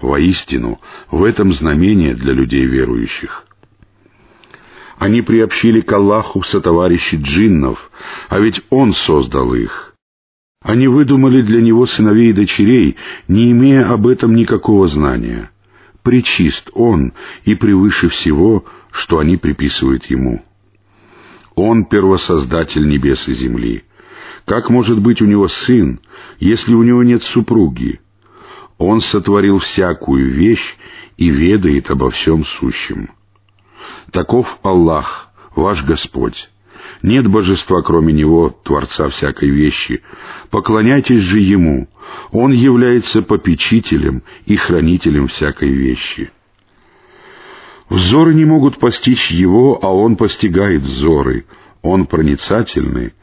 Воистину, 0.00 0.80
в 1.10 1.24
этом 1.24 1.52
знамение 1.52 2.14
для 2.14 2.32
людей 2.32 2.64
верующих. 2.64 3.44
Они 4.98 5.22
приобщили 5.22 5.80
к 5.80 5.92
Аллаху 5.92 6.42
сотоварищи 6.42 7.16
джиннов, 7.16 7.90
а 8.28 8.38
ведь 8.38 8.62
Он 8.70 8.92
создал 8.94 9.54
их. 9.54 9.89
Они 10.62 10.88
выдумали 10.88 11.40
для 11.40 11.62
него 11.62 11.86
сыновей 11.86 12.30
и 12.30 12.34
дочерей, 12.34 12.96
не 13.28 13.50
имея 13.50 13.90
об 13.90 14.06
этом 14.06 14.34
никакого 14.34 14.88
знания. 14.88 15.50
Причист 16.02 16.68
он 16.74 17.14
и 17.44 17.54
превыше 17.54 18.10
всего, 18.10 18.66
что 18.90 19.18
они 19.18 19.38
приписывают 19.38 20.06
ему. 20.06 20.44
Он 21.54 21.86
первосоздатель 21.86 22.86
небес 22.86 23.26
и 23.28 23.32
земли. 23.32 23.84
Как 24.44 24.68
может 24.68 25.00
быть 25.00 25.22
у 25.22 25.26
него 25.26 25.48
сын, 25.48 26.00
если 26.38 26.74
у 26.74 26.82
него 26.82 27.02
нет 27.02 27.22
супруги? 27.22 28.00
Он 28.76 29.00
сотворил 29.00 29.58
всякую 29.58 30.30
вещь 30.30 30.76
и 31.16 31.30
ведает 31.30 31.90
обо 31.90 32.10
всем 32.10 32.44
сущем. 32.44 33.10
Таков 34.10 34.58
Аллах, 34.62 35.30
ваш 35.54 35.84
Господь. 35.84 36.50
Нет 37.02 37.26
божества, 37.28 37.82
кроме 37.82 38.12
Него, 38.12 38.50
Творца 38.62 39.08
всякой 39.08 39.50
вещи. 39.50 40.02
Поклоняйтесь 40.50 41.20
же 41.20 41.40
Ему. 41.40 41.88
Он 42.30 42.52
является 42.52 43.22
попечителем 43.22 44.22
и 44.46 44.56
хранителем 44.56 45.28
всякой 45.28 45.70
вещи. 45.70 46.30
Взоры 47.88 48.34
не 48.34 48.44
могут 48.44 48.78
постичь 48.78 49.30
Его, 49.30 49.78
а 49.82 49.94
Он 49.94 50.16
постигает 50.16 50.82
взоры. 50.82 51.46
Он 51.82 52.06
проницательный 52.06 53.14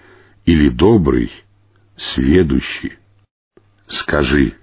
или 0.45 0.69
добрый, 0.69 1.31
сведущий. 1.95 2.93
Скажи, 3.87 4.53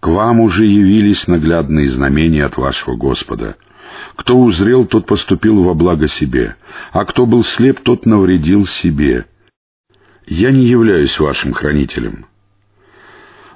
к 0.00 0.08
вам 0.08 0.40
уже 0.40 0.66
явились 0.66 1.26
наглядные 1.26 1.90
знамения 1.90 2.44
от 2.44 2.56
вашего 2.56 2.96
Господа— 2.96 3.56
Кто 4.16 4.38
узрел, 4.38 4.84
тот 4.86 5.06
поступил 5.06 5.62
во 5.62 5.74
благо 5.74 6.08
себе, 6.08 6.56
а 6.92 7.04
кто 7.04 7.26
был 7.26 7.44
слеп, 7.44 7.80
тот 7.80 8.06
навредил 8.06 8.66
себе. 8.66 9.26
Я 10.26 10.50
не 10.50 10.66
являюсь 10.66 11.18
вашим 11.18 11.52
хранителем. 11.52 12.26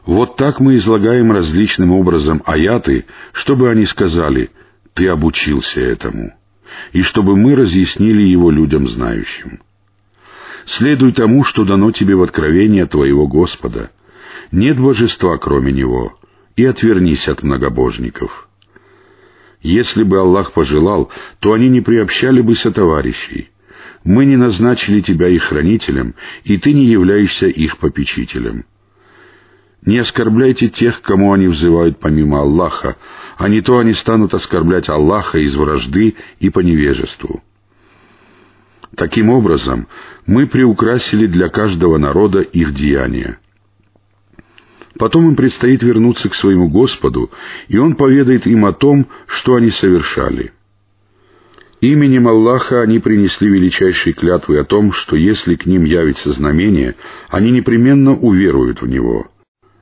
Вот 0.07 0.37
так 0.37 0.61
мы 0.61 0.77
излагаем 0.77 1.33
различным 1.33 1.92
образом 1.92 2.42
аяты, 2.44 3.07
чтобы 3.33 3.70
они 3.70 3.87
сказали 3.87 4.51
«ты 4.92 5.09
обучился 5.09 5.81
этому», 5.81 6.35
и 6.92 7.03
чтобы 7.03 7.37
мы 7.37 7.55
разъяснили 7.55 8.23
его 8.23 8.51
людям 8.51 8.87
знающим. 8.87 9.61
Следуй 10.66 11.12
тому, 11.12 11.44
что 11.44 11.64
дано 11.64 11.90
тебе 11.90 12.16
в 12.16 12.23
откровение 12.23 12.87
твоего 12.87 13.27
Господа. 13.27 13.90
Нет 14.51 14.79
божества, 14.79 15.37
кроме 15.38 15.73
Него, 15.73 16.18
и 16.57 16.64
отвернись 16.64 17.29
от 17.29 17.42
многобожников. 17.42 18.49
Если 19.64 20.03
бы 20.03 20.18
Аллах 20.18 20.53
пожелал, 20.53 21.11
то 21.40 21.55
они 21.55 21.70
не 21.70 21.81
приобщали 21.81 22.42
бы 22.42 22.55
сотоварищей. 22.55 23.48
Мы 24.05 24.27
не 24.27 24.37
назначили 24.37 25.00
тебя 25.00 25.27
их 25.29 25.44
хранителем, 25.44 26.14
и 26.44 26.59
ты 26.59 26.74
не 26.74 26.85
являешься 26.85 27.46
их 27.46 27.79
попечителем. 27.79 28.66
Не 29.81 29.98
оскорбляйте 29.98 30.68
тех, 30.68 31.00
кому 31.00 31.33
они 31.33 31.48
взывают 31.48 31.98
помимо 31.98 32.40
Аллаха, 32.40 32.96
а 33.38 33.48
не 33.48 33.62
то 33.62 33.79
они 33.79 33.94
станут 33.94 34.35
оскорблять 34.35 34.90
Аллаха 34.90 35.38
из 35.38 35.57
вражды 35.57 36.14
и 36.40 36.50
по 36.50 36.61
невежеству. 36.61 37.42
Таким 38.94 39.31
образом, 39.31 39.88
мы 40.27 40.46
приукрасили 40.46 41.27
для 41.27 41.48
каждого 41.48 41.96
народа 41.96 42.40
их 42.42 42.74
деяния. 42.74 43.38
Потом 44.98 45.28
им 45.28 45.37
предстоит 45.37 45.83
вернуться 45.83 46.28
к 46.28 46.35
своему 46.35 46.68
Господу, 46.68 47.30
и 47.68 47.78
Он 47.78 47.94
поведает 47.94 48.46
им 48.46 48.64
о 48.64 48.72
том, 48.72 49.07
что 49.26 49.54
они 49.54 49.70
совершали. 49.70 50.52
Именем 51.80 52.28
Аллаха 52.28 52.80
они 52.80 52.98
принесли 52.98 53.48
величайшие 53.48 54.14
клятвы 54.14 54.59
о 54.59 54.64
том, 54.64 54.92
что 54.92 55.16
если 55.16 55.54
к 55.57 55.66
ним 55.66 55.85
явится 55.85 56.33
знамение, 56.33 56.94
они 57.28 57.50
непременно 57.50 58.14
уверуют 58.14 58.80
в 58.80 58.87
него. 58.87 59.26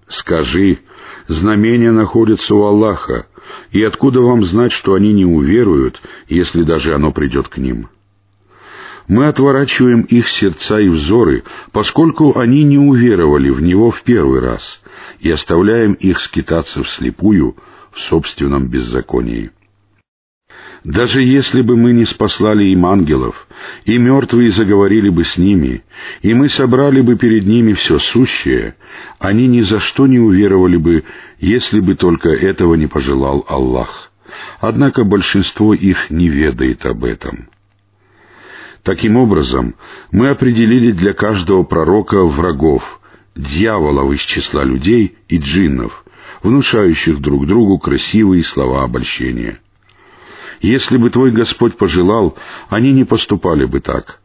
Скажи, 0.08 0.80
знамения 1.28 1.92
находятся 1.92 2.54
у 2.54 2.62
Аллаха, 2.64 3.26
и 3.70 3.82
откуда 3.82 4.20
вам 4.20 4.44
знать, 4.44 4.72
что 4.72 4.94
они 4.94 5.12
не 5.12 5.24
уверуют, 5.24 6.00
если 6.28 6.62
даже 6.62 6.94
оно 6.94 7.12
придет 7.12 7.48
к 7.48 7.58
ним?» 7.58 7.88
Мы 9.08 9.26
отворачиваем 9.26 10.02
их 10.02 10.28
сердца 10.28 10.80
и 10.80 10.88
взоры, 10.88 11.44
поскольку 11.72 12.38
они 12.38 12.62
не 12.62 12.78
уверовали 12.78 13.50
в 13.50 13.60
Него 13.60 13.90
в 13.90 14.02
первый 14.02 14.40
раз, 14.40 14.80
и 15.20 15.30
оставляем 15.30 15.94
их 15.94 16.20
скитаться 16.20 16.82
вслепую 16.82 17.56
в 17.92 18.00
собственном 18.00 18.68
беззаконии. 18.68 19.50
Даже 20.84 21.22
если 21.22 21.62
бы 21.62 21.76
мы 21.76 21.92
не 21.92 22.04
спаслали 22.04 22.64
им 22.64 22.86
ангелов, 22.86 23.46
и 23.84 23.98
мертвые 23.98 24.50
заговорили 24.50 25.10
бы 25.10 25.22
с 25.24 25.38
ними, 25.38 25.84
и 26.22 26.34
мы 26.34 26.48
собрали 26.48 27.00
бы 27.00 27.16
перед 27.16 27.46
ними 27.46 27.74
все 27.74 28.00
сущее, 28.00 28.74
они 29.20 29.46
ни 29.46 29.60
за 29.60 29.78
что 29.78 30.08
не 30.08 30.18
уверовали 30.18 30.76
бы, 30.76 31.04
если 31.38 31.78
бы 31.78 31.94
только 31.94 32.30
этого 32.30 32.74
не 32.74 32.88
пожелал 32.88 33.44
Аллах. 33.48 34.10
Однако 34.60 35.04
большинство 35.04 35.72
их 35.72 36.10
не 36.10 36.28
ведает 36.28 36.84
об 36.84 37.04
этом. 37.04 37.48
Таким 38.82 39.16
образом, 39.16 39.76
мы 40.10 40.28
определили 40.28 40.90
для 40.90 41.12
каждого 41.12 41.62
пророка 41.62 42.24
врагов, 42.24 43.00
дьяволов 43.36 44.12
из 44.12 44.20
числа 44.20 44.64
людей 44.64 45.16
и 45.28 45.38
джиннов, 45.38 46.04
внушающих 46.42 47.20
друг 47.20 47.46
другу 47.46 47.78
красивые 47.78 48.42
слова 48.42 48.82
обольщения. 48.82 49.60
Если 50.60 50.96
бы 50.96 51.10
твой 51.10 51.30
Господь 51.30 51.76
пожелал, 51.76 52.36
они 52.68 52.92
не 52.92 53.04
поступали 53.04 53.64
бы 53.64 53.80
так. 53.80 54.20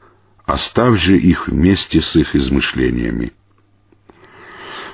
Оставь 0.45 0.99
же 1.01 1.17
их 1.17 1.47
вместе 1.47 2.01
с 2.01 2.15
их 2.15 2.35
измышлениями. 2.35 3.33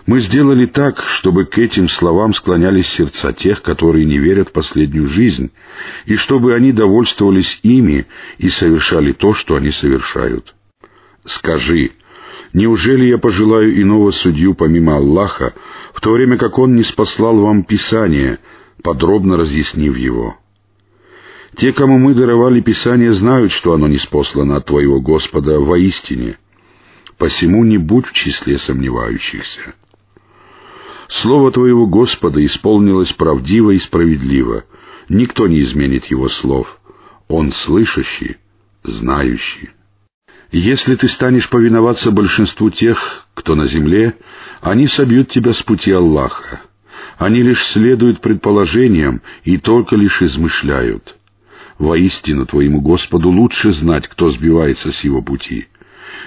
Мы 0.06 0.20
сделали 0.20 0.66
так, 0.66 1.02
чтобы 1.08 1.46
к 1.46 1.58
этим 1.58 1.88
словам 1.88 2.34
склонялись 2.34 2.88
сердца 2.88 3.32
тех, 3.32 3.62
которые 3.62 4.04
не 4.04 4.18
верят 4.18 4.50
в 4.50 4.52
последнюю 4.52 5.08
жизнь, 5.08 5.52
и 6.06 6.18
чтобы 6.18 6.54
они 6.54 6.74
довольствовались 6.74 7.60
ими 7.63 8.06
и 8.38 8.50
совершали 8.50 9.13
то, 9.13 9.34
что 9.34 9.56
они 9.56 9.72
совершают. 9.72 10.56
Скажи, 11.24 11.92
неужели 12.52 13.06
я 13.06 13.18
пожелаю 13.18 13.82
иного 13.82 14.12
судью 14.12 14.56
помимо 14.56 14.98
Аллаха, 14.98 15.54
в 15.94 16.02
то 16.02 16.12
время 16.12 16.38
как 16.38 16.60
Он 16.60 16.76
не 16.76 16.84
спаслал 16.84 17.39
вам 17.39 17.63
Писание, 17.63 18.39
подробно 18.82 19.38
разъяснив 19.38 19.98
его?» 19.98 20.38
Те, 21.56 21.72
кому 21.72 22.00
мы 22.00 22.16
даровали 22.16 22.62
Писание, 22.62 23.13
знают, 23.13 23.52
что 23.52 23.74
оно 23.74 23.88
не 23.88 24.00
спослано 24.00 24.56
от 24.56 24.66
Твоего 24.66 25.00
Господа 25.00 25.60
воистине. 25.60 26.39
Посему 27.20 27.63
не 27.63 27.78
будь 27.78 28.08
в 28.08 28.13
числе 28.13 28.58
сомневающихся. 28.58 29.76
Слово 31.21 31.52
Твоего 31.52 31.86
Господа 31.86 32.43
исполнилось 32.43 33.13
правдиво 33.13 33.69
и 33.69 33.78
справедливо. 33.78 34.63
Никто 35.10 35.47
не 35.47 35.60
изменит 35.62 36.06
Его 36.08 36.28
слов. 36.28 36.80
Он 37.28 37.52
слышащий, 37.52 38.38
знающий. 38.84 39.69
Если 40.52 40.95
ты 40.95 41.08
станешь 41.08 41.49
повиноваться 41.49 42.10
большинству 42.10 42.71
тех, 42.71 43.28
кто 43.36 43.54
на 43.54 43.65
земле, 43.65 44.17
они 44.60 44.88
собьют 44.88 45.30
тебя 45.30 45.54
с 45.54 45.62
пути 45.62 45.91
Аллаха. 45.91 46.62
Они 47.19 47.43
лишь 47.43 47.63
следуют 47.63 48.19
предположениям 48.19 49.21
и 49.43 49.58
только 49.58 49.95
лишь 49.95 50.19
измышляют. 50.23 51.15
Воистину, 51.78 52.47
твоему 52.47 52.82
Господу 52.82 53.30
лучше 53.30 53.71
знать, 53.73 54.08
кто 54.08 54.32
сбивается 54.32 54.91
с 54.91 55.04
его 55.04 55.21
пути. 55.21 55.67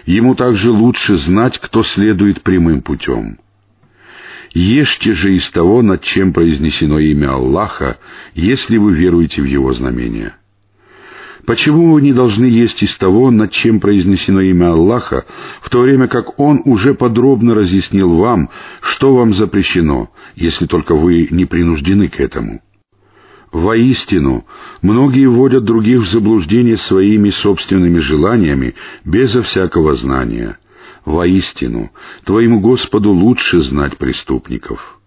Ему 0.05 0.37
также 0.37 0.70
лучше 0.70 1.16
знать, 1.16 1.59
кто 1.59 1.83
следует 1.83 2.42
прямым 2.42 2.83
путем. 2.83 3.38
Ешьте 4.54 5.12
же 5.12 5.35
из 5.35 5.48
того, 5.50 5.82
над 5.82 6.02
чем 6.02 6.32
произнесено 6.32 6.98
имя 6.98 7.35
Аллаха, 7.35 7.98
если 8.35 8.76
вы 8.76 8.94
веруете 8.94 9.42
в 9.42 9.44
Его 9.44 9.72
знамения. 9.72 10.37
Почему 11.44 11.92
вы 11.92 12.02
не 12.02 12.12
должны 12.12 12.46
есть 12.46 12.82
из 12.82 12.96
того, 12.96 13.30
над 13.30 13.52
чем 13.52 13.78
произнесено 13.78 14.40
имя 14.40 14.72
Аллаха, 14.72 15.24
в 15.61 15.70
то 15.70 15.80
время 15.80 16.09
как 16.09 16.40
Он 16.40 16.61
уже 16.64 16.94
подробно 16.94 17.54
разъяснил 17.54 18.16
вам, 18.16 18.50
что 18.80 19.14
вам 19.14 19.32
запрещено, 19.32 20.11
если 20.35 20.66
только 20.66 20.96
вы 20.96 21.28
не 21.30 21.44
принуждены 21.44 22.09
к 22.09 22.18
этому? 22.20 22.62
Воистину, 23.52 24.44
многие 24.82 25.26
вводят 25.26 25.64
других 25.64 26.02
в 26.02 26.11
заблуждение 26.11 26.76
своими 26.76 27.30
собственными 27.30 27.98
желаниями, 27.98 28.74
безо 29.04 29.42
всякого 29.42 29.94
знания— 29.94 30.59
Воистину, 31.07 31.92
Твоему 32.25 32.59
Господу 32.59 33.12
лучше 33.12 33.61
знать 33.61 33.97
преступников. 33.97 34.99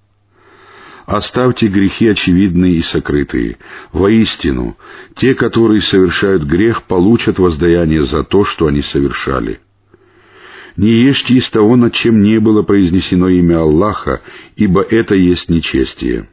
Оставьте 1.06 1.68
грехи 1.68 2.08
очевидные 2.08 2.76
и 2.76 2.82
сокрытые. 2.82 3.58
Воистину, 3.92 4.78
те, 5.16 5.36
которые 5.36 5.82
совершают 5.82 6.44
грех, 6.44 6.84
получат 6.84 7.38
воздаяние 7.38 8.04
за 8.04 8.24
то, 8.24 8.46
что 8.46 8.68
они 8.68 8.82
совершали. 8.82 9.60
Не 10.78 10.90
ешьте 10.90 11.34
из 11.34 11.50
того, 11.50 11.76
над 11.76 11.94
чем 11.94 12.24
не 12.24 12.40
было 12.40 12.64
произнесено 12.64 13.28
имя 13.28 13.60
Аллаха, 13.60 14.22
ибо 14.56 14.82
это 14.82 15.16
есть 15.16 15.50
нечестие. 15.50 16.30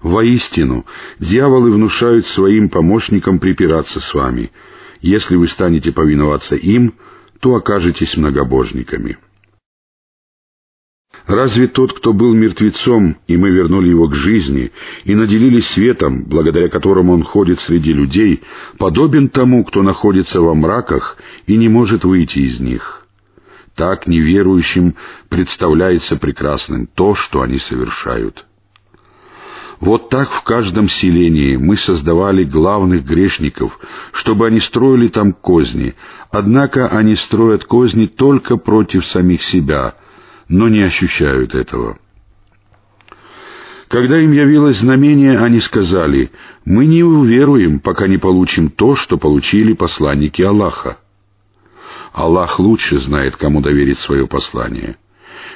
Воистину, 0.00 0.86
дьяволы 1.18 1.70
внушают 1.70 2.26
своим 2.26 2.70
помощникам 2.70 3.38
припираться 3.38 4.00
с 4.00 4.14
вами. 4.14 4.50
Если 5.02 5.36
вы 5.36 5.48
станете 5.48 5.92
повиноваться 5.92 6.54
им— 6.54 6.94
то 7.42 7.56
окажетесь 7.56 8.16
многобожниками. 8.16 9.18
Разве 11.26 11.66
тот, 11.66 11.92
кто 11.92 12.12
был 12.12 12.34
мертвецом, 12.34 13.16
и 13.26 13.36
мы 13.36 13.50
вернули 13.50 13.88
его 13.88 14.06
к 14.08 14.14
жизни, 14.14 14.70
и 15.04 15.14
наделили 15.16 15.58
светом, 15.58 16.24
благодаря 16.24 16.68
которому 16.68 17.12
он 17.12 17.24
ходит 17.24 17.58
среди 17.58 17.92
людей, 17.92 18.42
подобен 18.78 19.28
тому, 19.28 19.64
кто 19.64 19.82
находится 19.82 20.40
во 20.40 20.54
мраках 20.54 21.16
и 21.48 21.56
не 21.56 21.68
может 21.68 22.04
выйти 22.04 22.38
из 22.38 22.60
них? 22.60 23.08
Так 23.74 24.06
неверующим 24.06 24.94
представляется 25.28 26.14
прекрасным 26.16 26.86
то, 26.86 27.16
что 27.16 27.42
они 27.42 27.58
совершают. 27.58 28.46
Вот 29.82 30.10
так 30.10 30.30
в 30.30 30.44
каждом 30.44 30.88
селении 30.88 31.56
мы 31.56 31.76
создавали 31.76 32.44
главных 32.44 33.04
грешников, 33.04 33.80
чтобы 34.12 34.46
они 34.46 34.60
строили 34.60 35.08
там 35.08 35.32
козни, 35.32 35.96
однако 36.30 36.86
они 36.86 37.16
строят 37.16 37.64
козни 37.64 38.06
только 38.06 38.58
против 38.58 39.04
самих 39.04 39.42
себя, 39.42 39.96
но 40.46 40.68
не 40.68 40.82
ощущают 40.82 41.56
этого. 41.56 41.98
Когда 43.88 44.20
им 44.20 44.30
явилось 44.30 44.78
знамение, 44.78 45.36
они 45.36 45.58
сказали, 45.58 46.30
«Мы 46.64 46.86
не 46.86 47.02
уверуем, 47.02 47.80
пока 47.80 48.06
не 48.06 48.18
получим 48.18 48.70
то, 48.70 48.94
что 48.94 49.18
получили 49.18 49.72
посланники 49.72 50.42
Аллаха». 50.42 50.98
Аллах 52.12 52.60
лучше 52.60 53.00
знает, 53.00 53.34
кому 53.34 53.60
доверить 53.60 53.98
свое 53.98 54.28
послание. 54.28 54.96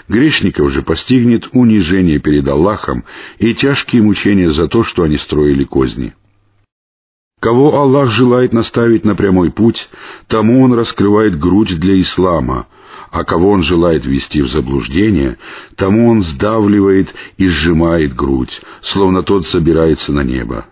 Грешников 0.09 0.71
же 0.71 0.83
постигнет 0.83 1.49
унижение 1.53 2.19
перед 2.19 2.47
Аллахом 2.47 3.05
и 3.39 3.55
тяжкие 3.55 4.03
мучения 4.03 4.51
за 4.51 4.69
то, 4.69 4.85
что 4.85 5.03
они 5.03 5.17
строили 5.17 5.65
козни. 5.65 6.15
Кого 7.41 7.79
Аллах 7.79 8.11
желает 8.11 8.53
наставить 8.53 9.05
на 9.05 9.15
прямой 9.15 9.51
путь, 9.51 9.89
тому 10.27 10.63
Он 10.63 10.73
раскрывает 10.73 11.39
грудь 11.39 11.79
для 11.79 12.01
ислама, 12.01 12.67
а 13.11 13.25
кого 13.25 13.51
Он 13.51 13.63
желает 13.63 14.07
ввести 14.07 14.43
в 14.43 14.49
заблуждение, 14.49 15.39
тому 15.75 16.09
Он 16.09 16.23
сдавливает 16.23 17.15
и 17.37 17.49
сжимает 17.49 18.15
грудь, 18.15 18.61
словно 18.83 19.23
тот 19.23 19.47
собирается 19.47 20.13
на 20.13 20.23
небо. 20.23 20.67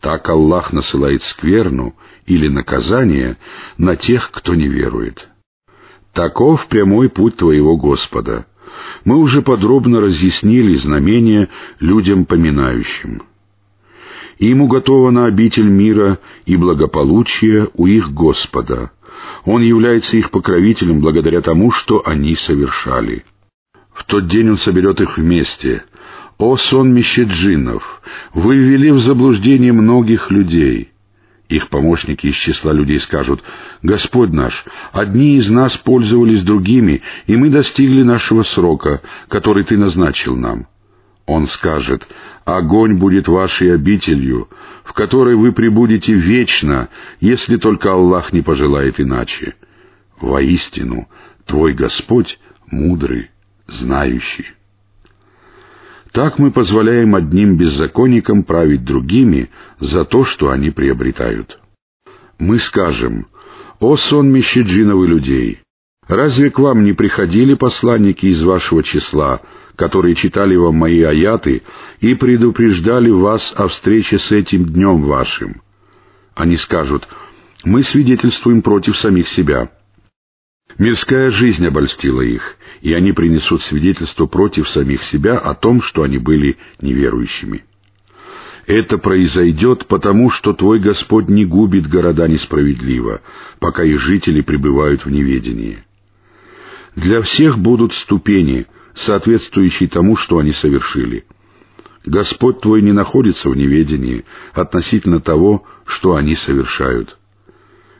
Так 0.00 0.28
Аллах 0.28 0.72
насылает 0.72 1.22
скверну 1.22 1.94
или 2.26 2.48
наказание 2.48 3.36
на 3.76 3.96
тех, 3.96 4.30
кто 4.30 4.54
не 4.54 4.68
верует. 4.68 5.28
Таков 6.12 6.66
прямой 6.68 7.08
путь 7.08 7.36
твоего 7.36 7.76
Господа. 7.76 8.46
Мы 9.04 9.16
уже 9.16 9.42
подробно 9.42 10.00
разъяснили 10.00 10.74
знамения 10.74 11.48
людям 11.80 12.24
поминающим. 12.24 13.22
Им 14.38 14.62
уготована 14.62 15.26
обитель 15.26 15.68
мира 15.68 16.18
и 16.46 16.56
благополучия 16.56 17.68
у 17.74 17.86
их 17.86 18.12
Господа. 18.12 18.92
Он 19.44 19.62
является 19.62 20.16
их 20.16 20.30
покровителем 20.30 21.00
благодаря 21.00 21.40
тому, 21.40 21.70
что 21.70 22.02
они 22.04 22.36
совершали. 22.36 23.24
В 23.92 24.04
тот 24.04 24.28
день 24.28 24.50
Он 24.50 24.58
соберет 24.58 25.00
их 25.00 25.18
вместе. 25.18 25.84
О 26.38 26.56
сонмище 26.56 27.24
джиннов! 27.24 28.00
Вы 28.32 28.56
ввели 28.56 28.92
в 28.92 29.00
заблуждение 29.00 29.72
многих 29.72 30.30
людей. 30.30 30.92
Их 31.48 31.70
помощники 31.70 32.26
из 32.26 32.34
числа 32.34 32.72
людей 32.72 32.98
скажут, 32.98 33.42
«Господь 33.82 34.32
наш, 34.32 34.64
одни 34.92 35.36
из 35.36 35.48
нас 35.48 35.76
пользовались 35.78 36.42
другими, 36.42 37.00
и 37.26 37.36
мы 37.36 37.48
достигли 37.48 38.02
нашего 38.02 38.42
срока, 38.42 39.00
который 39.28 39.64
Ты 39.64 39.78
назначил 39.78 40.36
нам». 40.36 40.66
Он 41.24 41.46
скажет, 41.46 42.06
«Огонь 42.44 42.94
будет 42.94 43.28
вашей 43.28 43.74
обителью, 43.74 44.48
в 44.84 44.92
которой 44.92 45.36
вы 45.36 45.52
пребудете 45.52 46.12
вечно, 46.12 46.88
если 47.20 47.56
только 47.56 47.92
Аллах 47.92 48.32
не 48.32 48.42
пожелает 48.42 49.00
иначе. 49.00 49.54
Воистину, 50.20 51.08
Твой 51.46 51.72
Господь 51.72 52.38
мудрый, 52.66 53.30
знающий». 53.66 54.57
Так 56.18 56.36
мы 56.40 56.50
позволяем 56.50 57.14
одним 57.14 57.56
беззаконникам 57.56 58.42
править 58.42 58.84
другими 58.84 59.50
за 59.78 60.04
то, 60.04 60.24
что 60.24 60.50
они 60.50 60.70
приобретают. 60.70 61.60
Мы 62.40 62.58
скажем, 62.58 63.28
«О 63.78 63.94
сонмище 63.94 64.62
джинов 64.62 65.04
и 65.04 65.06
людей! 65.06 65.60
Разве 66.08 66.50
к 66.50 66.58
вам 66.58 66.82
не 66.82 66.92
приходили 66.92 67.54
посланники 67.54 68.26
из 68.26 68.42
вашего 68.42 68.82
числа, 68.82 69.42
которые 69.76 70.16
читали 70.16 70.56
вам 70.56 70.74
мои 70.74 71.02
аяты 71.02 71.62
и 72.00 72.16
предупреждали 72.16 73.10
вас 73.10 73.54
о 73.56 73.68
встрече 73.68 74.18
с 74.18 74.32
этим 74.32 74.64
днем 74.64 75.02
вашим?» 75.02 75.62
Они 76.34 76.56
скажут, 76.56 77.06
«Мы 77.62 77.84
свидетельствуем 77.84 78.62
против 78.62 78.98
самих 78.98 79.28
себя». 79.28 79.70
Мирская 80.76 81.30
жизнь 81.30 81.66
обольстила 81.66 82.20
их, 82.20 82.56
и 82.82 82.92
они 82.92 83.12
принесут 83.12 83.62
свидетельство 83.62 84.26
против 84.26 84.68
самих 84.68 85.02
себя 85.02 85.38
о 85.38 85.54
том, 85.54 85.82
что 85.82 86.02
они 86.02 86.18
были 86.18 86.58
неверующими. 86.80 87.64
Это 88.66 88.98
произойдет 88.98 89.86
потому, 89.86 90.28
что 90.28 90.52
твой 90.52 90.78
Господь 90.78 91.28
не 91.28 91.46
губит 91.46 91.88
города 91.88 92.28
несправедливо, 92.28 93.22
пока 93.60 93.82
их 93.82 93.98
жители 93.98 94.42
пребывают 94.42 95.06
в 95.06 95.10
неведении. 95.10 95.82
Для 96.94 97.22
всех 97.22 97.58
будут 97.58 97.94
ступени, 97.94 98.66
соответствующие 98.92 99.88
тому, 99.88 100.16
что 100.16 100.38
они 100.38 100.52
совершили. 100.52 101.24
Господь 102.04 102.60
твой 102.60 102.82
не 102.82 102.92
находится 102.92 103.48
в 103.48 103.56
неведении 103.56 104.24
относительно 104.52 105.20
того, 105.20 105.64
что 105.86 106.14
они 106.14 106.34
совершают. 106.34 107.16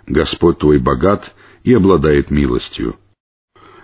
Господь 0.06 0.58
твой 0.58 0.78
богат 0.78 1.34
и 1.68 1.74
обладает 1.74 2.30
милостью. 2.30 2.96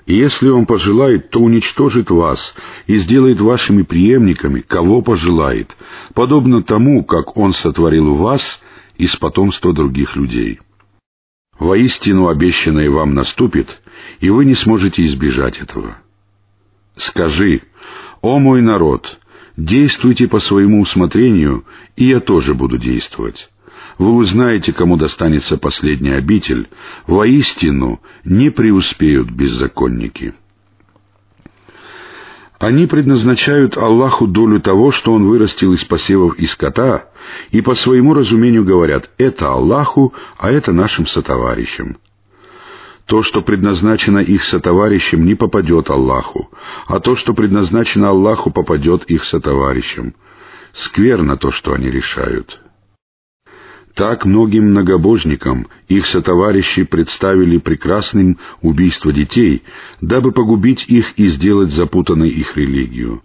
И 0.06 0.14
если 0.14 0.48
Он 0.48 0.64
пожелает, 0.64 1.28
то 1.28 1.40
уничтожит 1.40 2.10
вас 2.10 2.54
и 2.86 2.96
сделает 2.96 3.40
вашими 3.42 3.82
преемниками, 3.82 4.60
кого 4.60 5.02
пожелает, 5.02 5.76
подобно 6.14 6.62
тому, 6.62 7.04
как 7.04 7.36
Он 7.36 7.52
сотворил 7.52 8.14
вас 8.14 8.62
из 8.96 9.14
потомства 9.16 9.74
других 9.74 10.16
людей. 10.16 10.60
Воистину 11.58 12.28
обещанное 12.28 12.90
вам 12.90 13.12
наступит, 13.12 13.82
и 14.20 14.30
вы 14.30 14.46
не 14.46 14.54
сможете 14.54 15.04
избежать 15.04 15.58
этого. 15.58 15.98
Скажи, 16.96 17.64
«О 18.22 18.38
мой 18.38 18.62
народ, 18.62 19.18
действуйте 19.58 20.26
по 20.26 20.38
своему 20.38 20.80
усмотрению, 20.80 21.66
и 21.96 22.06
я 22.06 22.20
тоже 22.20 22.54
буду 22.54 22.78
действовать 22.78 23.50
вы 23.98 24.14
узнаете, 24.14 24.72
кому 24.72 24.96
достанется 24.96 25.56
последняя 25.56 26.16
обитель, 26.16 26.68
воистину 27.06 28.00
не 28.24 28.50
преуспеют 28.50 29.30
беззаконники. 29.30 30.34
Они 32.58 32.86
предназначают 32.86 33.76
Аллаху 33.76 34.26
долю 34.26 34.60
того, 34.60 34.90
что 34.90 35.12
Он 35.12 35.26
вырастил 35.26 35.72
из 35.72 35.84
посевов 35.84 36.36
и 36.36 36.46
скота, 36.46 37.10
и 37.50 37.60
по 37.60 37.74
своему 37.74 38.14
разумению 38.14 38.64
говорят 38.64 39.10
«это 39.18 39.48
Аллаху, 39.48 40.14
а 40.38 40.50
это 40.50 40.72
нашим 40.72 41.06
сотоварищам». 41.06 41.98
То, 43.06 43.22
что 43.22 43.42
предназначено 43.42 44.18
их 44.18 44.44
сотоварищам, 44.44 45.26
не 45.26 45.34
попадет 45.34 45.90
Аллаху, 45.90 46.50
а 46.86 47.00
то, 47.00 47.16
что 47.16 47.34
предназначено 47.34 48.08
Аллаху, 48.08 48.50
попадет 48.50 49.04
их 49.04 49.24
сотоварищам. 49.24 50.14
Скверно 50.72 51.36
то, 51.36 51.50
что 51.50 51.74
они 51.74 51.90
решают. 51.90 52.63
Так 53.94 54.24
многим 54.24 54.70
многобожникам 54.70 55.68
их 55.88 56.06
сотоварищи 56.06 56.82
представили 56.82 57.58
прекрасным 57.58 58.38
убийство 58.60 59.12
детей, 59.12 59.62
дабы 60.00 60.32
погубить 60.32 60.84
их 60.88 61.12
и 61.16 61.28
сделать 61.28 61.70
запутанной 61.70 62.28
их 62.28 62.56
религию. 62.56 63.22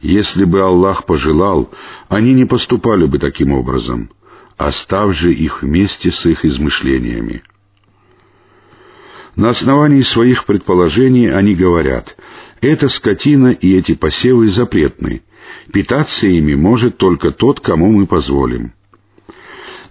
Если 0.00 0.44
бы 0.44 0.62
Аллах 0.62 1.04
пожелал, 1.04 1.70
они 2.08 2.32
не 2.32 2.46
поступали 2.46 3.04
бы 3.04 3.18
таким 3.18 3.52
образом, 3.52 4.10
оставь 4.56 5.18
же 5.18 5.34
их 5.34 5.62
вместе 5.62 6.10
с 6.10 6.24
их 6.24 6.46
измышлениями. 6.46 7.42
На 9.36 9.50
основании 9.50 10.00
своих 10.00 10.46
предположений 10.46 11.30
они 11.30 11.54
говорят, 11.54 12.16
эта 12.62 12.88
скотина 12.88 13.48
и 13.48 13.76
эти 13.76 13.94
посевы 13.94 14.48
запретны, 14.48 15.22
питаться 15.70 16.26
ими 16.26 16.54
может 16.54 16.96
только 16.96 17.32
тот, 17.32 17.60
кому 17.60 17.92
мы 17.92 18.06
позволим. 18.06 18.72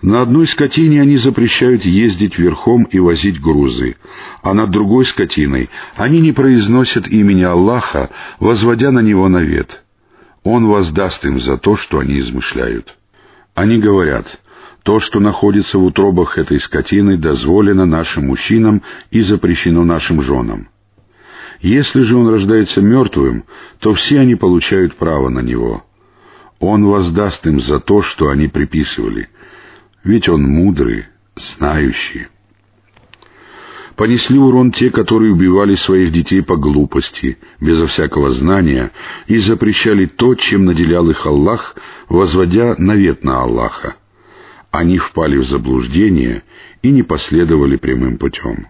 На 0.02 0.22
одной 0.22 0.48
скотине 0.48 1.02
они 1.02 1.18
запрещают 1.18 1.84
ездить 1.84 2.38
верхом 2.38 2.84
и 2.84 3.00
возить 3.00 3.42
грузы, 3.42 3.98
а 4.42 4.54
над 4.54 4.72
другой 4.72 5.04
скотиной 5.04 5.70
они 5.96 6.22
не 6.22 6.32
произносят 6.32 7.08
имени 7.10 7.44
Аллаха, 7.44 8.10
возводя 8.40 8.92
на 8.92 9.00
него 9.00 9.28
навет. 9.28 9.84
Он 10.44 10.68
воздаст 10.68 11.26
им 11.26 11.42
за 11.42 11.58
то, 11.58 11.76
что 11.76 12.00
они 12.00 12.18
измышляют. 12.20 12.96
Они 13.56 13.78
говорят, 13.78 14.40
то, 14.84 15.02
что 15.02 15.20
находится 15.20 15.78
в 15.78 15.84
утробах 15.84 16.38
этой 16.38 16.62
скотины, 16.62 17.18
дозволено 17.18 17.86
нашим 17.86 18.28
мужчинам 18.28 18.82
и 19.12 19.20
запрещено 19.20 19.84
нашим 19.84 20.22
женам. 20.22 20.70
Если 21.60 22.04
же 22.04 22.16
он 22.16 22.30
рождается 22.30 22.82
мертвым, 22.82 23.44
то 23.80 23.94
все 23.96 24.22
они 24.22 24.36
получают 24.36 24.96
право 24.96 25.28
на 25.28 25.40
него. 25.40 25.84
Он 26.60 26.86
воздаст 26.86 27.46
им 27.48 27.60
за 27.60 27.82
то, 27.82 28.02
что 28.02 28.30
они 28.30 28.48
приписывали— 28.48 29.28
ведь 30.04 30.30
он 30.30 30.44
мудрый, 30.44 31.06
знающий. 31.36 32.28
Понесли 33.96 34.40
урон 34.40 34.72
те, 34.72 34.92
которые 34.92 35.34
убивали 35.34 35.76
своих 35.76 36.14
детей 36.14 36.42
по 36.42 36.56
глупости, 36.56 37.38
безо 37.60 37.88
всякого 37.88 38.32
знания, 38.32 38.94
и 39.28 39.40
запрещали 39.40 40.06
то, 40.06 40.36
чем 40.36 40.64
наделял 40.64 41.10
их 41.10 41.26
Аллах, 41.26 41.76
возводя 42.08 42.76
навет 42.78 43.26
на 43.26 43.42
Аллаха. 43.42 43.96
Они 44.72 44.98
впали 45.00 45.38
в 45.38 45.46
заблуждение 45.46 46.44
и 46.82 46.92
не 46.92 47.04
последовали 47.04 47.76
прямым 47.76 48.18
путем. 48.18 48.68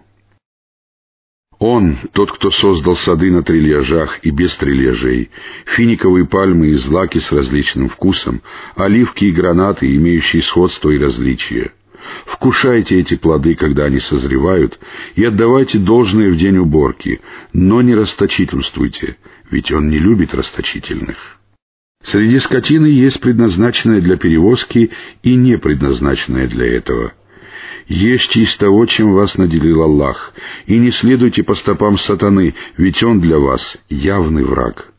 Он, 1.60 1.98
тот, 2.12 2.32
кто 2.32 2.50
создал 2.50 2.96
сады 2.96 3.30
на 3.30 3.42
трильяжах 3.42 4.20
и 4.22 4.30
без 4.30 4.56
трильяжей, 4.56 5.30
финиковые 5.66 6.24
пальмы 6.24 6.68
и 6.68 6.74
злаки 6.74 7.18
с 7.18 7.30
различным 7.30 7.90
вкусом, 7.90 8.40
оливки 8.76 9.26
и 9.26 9.30
гранаты, 9.30 9.94
имеющие 9.94 10.40
сходство 10.40 10.88
и 10.88 10.98
различия. 10.98 11.72
Вкушайте 12.24 12.98
эти 12.98 13.14
плоды, 13.14 13.54
когда 13.56 13.84
они 13.84 13.98
созревают, 13.98 14.80
и 15.16 15.22
отдавайте 15.22 15.76
должное 15.76 16.30
в 16.30 16.36
день 16.38 16.56
уборки, 16.56 17.20
но 17.52 17.82
не 17.82 17.94
расточительствуйте, 17.94 19.18
ведь 19.50 19.70
он 19.70 19.90
не 19.90 19.98
любит 19.98 20.32
расточительных. 20.32 21.18
Среди 22.02 22.38
скотины 22.38 22.86
есть 22.86 23.20
предназначенная 23.20 24.00
для 24.00 24.16
перевозки 24.16 24.92
и 25.22 25.34
не 25.34 25.58
предназначенная 25.58 26.48
для 26.48 26.74
этого— 26.74 27.12
Ешьте 27.86 28.40
из 28.40 28.56
того, 28.56 28.86
чем 28.86 29.12
вас 29.12 29.36
наделил 29.36 29.82
Аллах, 29.82 30.32
и 30.66 30.78
не 30.78 30.90
следуйте 30.90 31.42
по 31.42 31.54
стопам 31.54 31.98
сатаны, 31.98 32.54
ведь 32.76 33.02
он 33.02 33.20
для 33.20 33.38
вас 33.38 33.78
явный 33.88 34.44
враг. 34.44 34.92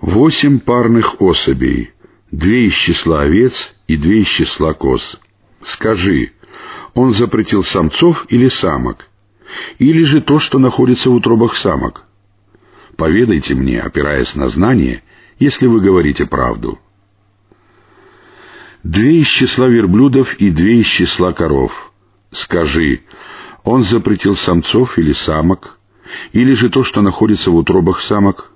Восемь 0.00 0.58
парных 0.58 1.22
особей, 1.22 1.92
две 2.30 2.66
из 2.66 2.74
числа 2.74 3.22
овец 3.22 3.74
и 3.86 3.96
две 3.96 4.22
из 4.22 4.28
числа 4.28 4.74
коз. 4.74 5.18
Скажи, 5.62 6.32
он 6.94 7.14
запретил 7.14 7.64
самцов 7.64 8.26
или 8.28 8.48
самок? 8.48 9.06
Или 9.78 10.04
же 10.04 10.20
то, 10.20 10.40
что 10.40 10.58
находится 10.58 11.10
в 11.10 11.14
утробах 11.14 11.56
самок? 11.56 12.04
Поведайте 12.96 13.54
мне, 13.54 13.80
опираясь 13.80 14.34
на 14.34 14.48
знание, 14.48 15.02
если 15.38 15.66
вы 15.66 15.80
говорите 15.80 16.26
правду. 16.26 16.78
Две 18.82 19.18
из 19.18 19.28
числа 19.28 19.68
верблюдов 19.68 20.34
и 20.34 20.50
две 20.50 20.80
из 20.80 20.86
числа 20.86 21.32
коров. 21.32 21.92
Скажи, 22.32 23.02
он 23.62 23.82
запретил 23.82 24.34
самцов 24.34 24.98
или 24.98 25.12
самок? 25.12 25.78
Или 26.32 26.54
же 26.54 26.68
то, 26.68 26.82
что 26.82 27.00
находится 27.00 27.50
в 27.52 27.56
утробах 27.56 28.00
самок? 28.00 28.50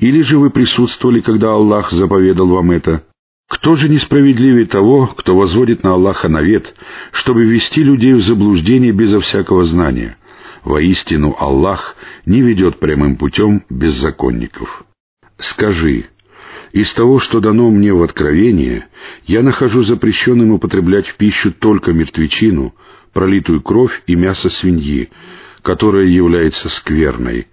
Или 0.00 0.22
же 0.22 0.38
вы 0.38 0.50
присутствовали, 0.50 1.20
когда 1.20 1.52
Аллах 1.52 1.92
заповедал 1.92 2.48
вам 2.48 2.72
это? 2.72 3.04
Кто 3.48 3.76
же 3.76 3.88
несправедливее 3.88 4.66
того, 4.66 5.06
кто 5.06 5.36
возводит 5.36 5.84
на 5.84 5.92
Аллаха 5.92 6.28
навет, 6.28 6.74
чтобы 7.12 7.44
ввести 7.44 7.84
людей 7.84 8.14
в 8.14 8.20
заблуждение 8.20 8.92
безо 8.92 9.20
всякого 9.20 9.64
знания? 9.64 10.16
Воистину 10.64 11.36
Аллах 11.38 11.96
не 12.26 12.40
ведет 12.40 12.80
прямым 12.80 13.16
путем 13.16 13.62
беззаконников. 13.68 14.84
Скажи, 15.38 16.06
из 16.72 16.90
того, 16.92 17.18
что 17.18 17.40
дано 17.40 17.70
мне 17.70 17.92
в 17.92 18.02
откровение, 18.02 18.86
я 19.26 19.42
нахожу 19.42 19.82
запрещенным 19.82 20.52
употреблять 20.52 21.06
в 21.06 21.16
пищу 21.16 21.52
только 21.52 21.92
мертвечину, 21.92 22.74
пролитую 23.12 23.60
кровь 23.62 24.02
и 24.06 24.14
мясо 24.14 24.48
свиньи, 24.48 25.10
которое 25.60 26.06
является 26.06 26.70
скверной, 26.70 27.46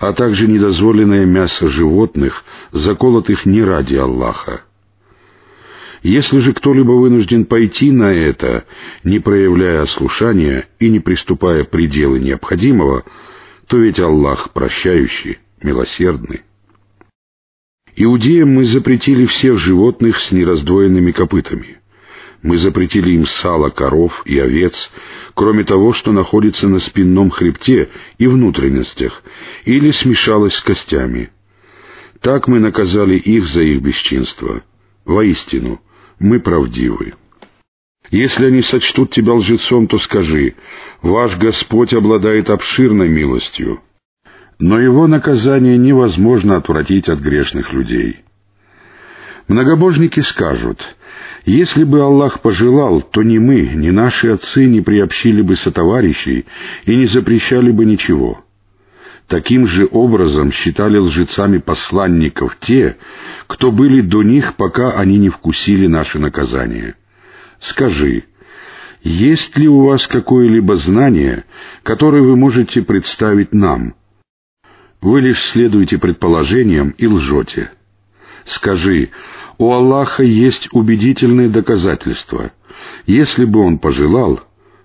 а 0.00 0.12
также 0.12 0.48
недозволенное 0.48 1.24
мясо 1.24 1.68
животных, 1.68 2.44
заколотых 2.72 3.46
не 3.46 3.62
ради 3.62 3.94
Аллаха. 3.94 4.62
Если 6.02 6.40
же 6.40 6.52
кто-либо 6.52 6.92
вынужден 6.92 7.46
пойти 7.46 7.90
на 7.90 8.12
это, 8.12 8.64
не 9.02 9.18
проявляя 9.20 9.82
ослушания 9.82 10.66
и 10.78 10.88
не 10.88 11.00
приступая 11.00 11.64
пределы 11.64 12.18
необходимого, 12.18 13.04
то 13.68 13.78
ведь 13.78 13.98
Аллах 13.98 14.50
прощающий, 14.52 15.38
милосердный. 15.62 16.42
Иудеям 17.98 18.50
мы 18.50 18.64
запретили 18.64 19.24
всех 19.24 19.58
животных 19.58 20.20
с 20.20 20.30
нераздвоенными 20.30 21.12
копытами. 21.12 21.78
Мы 22.42 22.58
запретили 22.58 23.12
им 23.12 23.26
сало 23.26 23.70
коров 23.70 24.22
и 24.26 24.38
овец, 24.38 24.90
кроме 25.34 25.64
того, 25.64 25.94
что 25.94 26.12
находится 26.12 26.68
на 26.68 26.78
спинном 26.78 27.30
хребте 27.30 27.88
и 28.18 28.26
внутренностях, 28.26 29.22
или 29.64 29.90
смешалось 29.92 30.54
с 30.54 30.60
костями. 30.60 31.30
Так 32.20 32.48
мы 32.48 32.60
наказали 32.60 33.16
их 33.16 33.46
за 33.46 33.62
их 33.62 33.80
бесчинство. 33.80 34.62
Воистину, 35.06 35.80
мы 36.18 36.38
правдивы. 36.38 37.14
Если 38.10 38.44
они 38.44 38.60
сочтут 38.60 39.10
тебя 39.12 39.32
лжецом, 39.32 39.86
то 39.86 39.98
скажи, 39.98 40.54
«Ваш 41.00 41.36
Господь 41.38 41.94
обладает 41.94 42.50
обширной 42.50 43.08
милостью, 43.08 43.80
но 44.58 44.80
его 44.80 45.06
наказание 45.06 45.76
невозможно 45.78 46.56
отвратить 46.56 47.08
от 47.08 47.20
грешных 47.20 47.72
людей». 47.72 48.20
Многобожники 49.48 50.20
скажут, 50.20 50.96
если 51.44 51.84
бы 51.84 52.00
Аллах 52.00 52.40
пожелал, 52.40 53.00
то 53.00 53.22
ни 53.22 53.38
мы, 53.38 53.60
ни 53.60 53.90
наши 53.90 54.30
отцы 54.30 54.64
не 54.64 54.80
приобщили 54.80 55.40
бы 55.40 55.54
сотоварищей 55.54 56.46
и 56.84 56.96
не 56.96 57.06
запрещали 57.06 57.70
бы 57.70 57.84
ничего. 57.84 58.44
Таким 59.28 59.66
же 59.66 59.88
образом 59.90 60.50
считали 60.50 60.98
лжецами 60.98 61.58
посланников 61.58 62.56
те, 62.60 62.96
кто 63.46 63.70
были 63.70 64.00
до 64.00 64.22
них, 64.22 64.54
пока 64.54 64.92
они 64.92 65.18
не 65.18 65.30
вкусили 65.30 65.86
наше 65.86 66.18
наказание. 66.18 66.94
Скажи, 67.60 68.24
есть 69.02 69.56
ли 69.56 69.68
у 69.68 69.86
вас 69.86 70.06
какое-либо 70.08 70.76
знание, 70.76 71.44
которое 71.84 72.22
вы 72.22 72.36
можете 72.36 72.82
представить 72.82 73.52
нам? 73.52 73.94
Вы 75.00 75.20
лишь 75.20 75.40
следуете 75.50 75.98
предположениям 75.98 76.90
и 76.90 77.06
лжете. 77.06 77.70
Скажи, 78.44 79.10
у 79.58 79.72
Аллаха 79.72 80.22
есть 80.22 80.68
убедительные 80.72 81.48
доказательства. 81.48 82.52
Если 83.06 83.44
бы 83.44 83.60
Он 83.60 83.78
пожелал, 83.78 84.40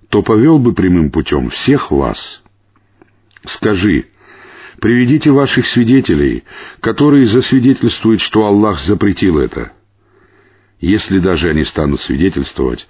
то 0.09 0.22
повел 0.22 0.59
бы 0.59 0.74
прямым 0.74 1.12
путем 1.12 1.49
всех 1.49 1.91
вас. 1.91 2.41
Скажи, 3.45 4.05
Приведите 4.82 5.30
ваших 5.30 5.68
свидетелей, 5.68 6.43
которые 6.80 7.28
засвидетельствуют, 7.28 8.20
что 8.20 8.47
Аллах 8.47 8.82
запретил 8.82 9.38
это. 9.38 9.74
Если 10.82 11.19
даже 11.19 11.51
они 11.51 11.63
станут 11.63 12.01
свидетельствовать, 12.01 12.88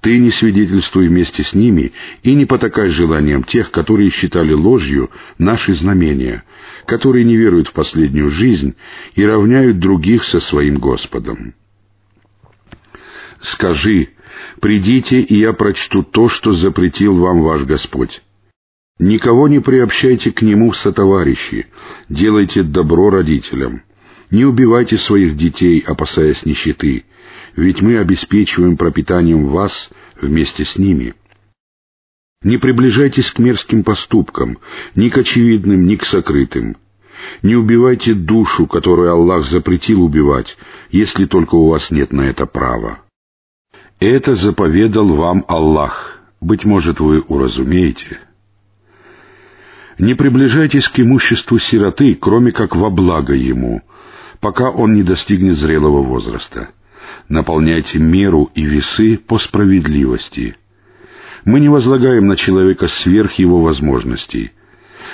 ты 0.00 0.18
не 0.18 0.30
свидетельствуй 0.30 1.08
вместе 1.08 1.44
с 1.44 1.54
ними 1.54 1.92
и 2.22 2.34
не 2.34 2.46
потакай 2.46 2.88
желаниям 2.88 3.44
тех, 3.44 3.70
которые 3.70 4.10
считали 4.10 4.54
ложью 4.54 5.10
наши 5.36 5.74
знамения, 5.74 6.42
которые 6.86 7.22
не 7.24 7.36
веруют 7.36 7.68
в 7.68 7.72
последнюю 7.72 8.30
жизнь 8.30 8.74
и 9.14 9.26
равняют 9.26 9.78
других 9.78 10.24
со 10.24 10.40
своим 10.40 10.78
Господом. 10.78 11.52
Скажи, 13.42 14.08
придите, 14.60 15.20
и 15.20 15.36
я 15.36 15.52
прочту 15.52 16.02
то, 16.02 16.30
что 16.30 16.54
запретил 16.54 17.14
вам 17.16 17.42
ваш 17.42 17.64
Господь. 17.64 18.22
Никого 18.98 19.48
не 19.48 19.60
приобщайте 19.60 20.32
к 20.32 20.40
нему 20.40 20.70
в 20.70 20.78
сотоварищи, 20.78 21.66
делайте 22.08 22.62
добро 22.62 23.10
родителям. 23.10 23.82
Не 24.30 24.46
убивайте 24.46 24.96
своих 24.96 25.36
детей, 25.36 25.84
опасаясь 25.86 26.46
нищеты, 26.46 27.04
ведь 27.56 27.82
мы 27.82 27.98
обеспечиваем 27.98 28.76
пропитанием 28.76 29.46
вас 29.48 29.90
вместе 30.20 30.64
с 30.64 30.76
ними. 30.76 31.14
Не 32.42 32.58
приближайтесь 32.58 33.30
к 33.30 33.38
мерзким 33.38 33.84
поступкам, 33.84 34.58
ни 34.94 35.08
к 35.08 35.18
очевидным, 35.18 35.86
ни 35.86 35.96
к 35.96 36.04
сокрытым. 36.04 36.76
Не 37.42 37.56
убивайте 37.56 38.12
душу, 38.12 38.66
которую 38.66 39.10
Аллах 39.10 39.46
запретил 39.46 40.02
убивать, 40.02 40.58
если 40.90 41.24
только 41.24 41.54
у 41.54 41.68
вас 41.68 41.90
нет 41.90 42.12
на 42.12 42.22
это 42.22 42.44
права. 42.44 43.00
Это 43.98 44.34
заповедал 44.34 45.14
вам 45.14 45.44
Аллах. 45.48 46.20
Быть 46.40 46.64
может, 46.64 47.00
вы 47.00 47.20
уразумеете. 47.20 48.18
Не 49.98 50.14
приближайтесь 50.14 50.88
к 50.88 51.00
имуществу 51.00 51.58
сироты, 51.58 52.14
кроме 52.14 52.52
как 52.52 52.76
во 52.76 52.90
благо 52.90 53.32
ему, 53.32 53.80
пока 54.40 54.70
он 54.70 54.94
не 54.94 55.02
достигнет 55.02 55.56
зрелого 55.56 56.02
возраста. 56.02 56.70
Наполняйте 57.28 57.98
меру 57.98 58.50
и 58.54 58.62
весы 58.62 59.16
по 59.16 59.38
справедливости. 59.38 60.56
Мы 61.44 61.60
не 61.60 61.68
возлагаем 61.68 62.26
на 62.26 62.36
человека 62.36 62.88
сверх 62.88 63.34
его 63.34 63.60
возможностей. 63.62 64.52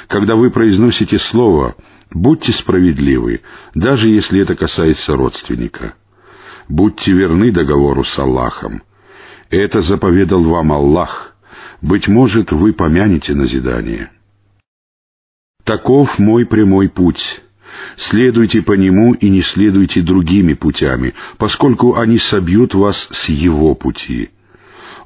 Когда 0.06 0.36
вы 0.36 0.50
произносите 0.50 1.18
слово, 1.18 1.76
будьте 2.10 2.52
справедливы, 2.52 3.42
даже 3.74 4.08
если 4.08 4.40
это 4.40 4.54
касается 4.54 5.16
родственника. 5.16 5.94
Будьте 6.68 7.12
верны 7.12 7.50
договору 7.50 8.04
с 8.04 8.18
Аллахом. 8.18 8.82
Это 9.50 9.80
заповедал 9.80 10.44
вам 10.44 10.72
Аллах. 10.72 11.34
Быть 11.82 12.06
может, 12.06 12.52
вы 12.52 12.72
помянете 12.72 13.34
назидание. 13.34 14.12
Таков 15.64 16.18
мой 16.18 16.46
прямой 16.46 16.88
путь. 16.88 17.42
Следуйте 17.96 18.62
по 18.62 18.72
нему 18.72 19.14
и 19.14 19.28
не 19.28 19.42
следуйте 19.42 20.02
другими 20.02 20.54
путями, 20.54 21.14
поскольку 21.38 21.96
они 21.96 22.18
собьют 22.18 22.74
вас 22.74 23.08
с 23.10 23.28
его 23.28 23.74
пути. 23.74 24.30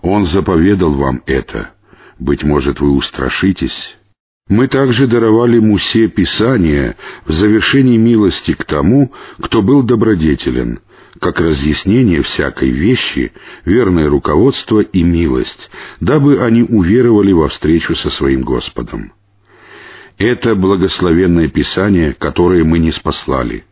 Он 0.02 0.24
заповедал 0.24 0.92
вам 0.92 1.22
это. 1.26 1.70
Быть 2.18 2.44
может, 2.44 2.80
вы 2.80 2.92
устрашитесь. 2.92 3.96
Мы 4.48 4.68
также 4.68 5.06
даровали 5.06 5.58
Мусе 5.58 6.08
Писание 6.08 6.96
в 7.24 7.32
завершении 7.32 7.96
милости 7.96 8.52
к 8.52 8.64
тому, 8.64 9.10
кто 9.40 9.62
был 9.62 9.82
добродетелен, 9.82 10.80
как 11.18 11.40
разъяснение 11.40 12.20
всякой 12.22 12.70
вещи, 12.70 13.32
верное 13.64 14.10
руководство 14.10 14.80
и 14.80 15.02
милость, 15.02 15.70
дабы 16.00 16.42
они 16.42 16.62
уверовали 16.62 17.32
во 17.32 17.48
встречу 17.48 17.96
со 17.96 18.10
своим 18.10 18.42
Господом. 18.42 19.12
Это 20.18 20.54
благословенное 20.54 21.48
Писание, 21.48 22.14
которое 22.14 22.64
мы 22.64 22.78
не 22.78 22.92
спаслали. 22.92 23.64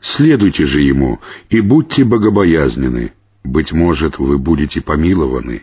Следуйте 0.00 0.66
же 0.66 0.80
ему 0.80 1.20
и 1.50 1.60
будьте 1.60 2.04
богобоязнены. 2.04 3.12
Быть 3.44 3.72
может, 3.72 4.18
вы 4.18 4.38
будете 4.38 4.80
помилованы. 4.80 5.62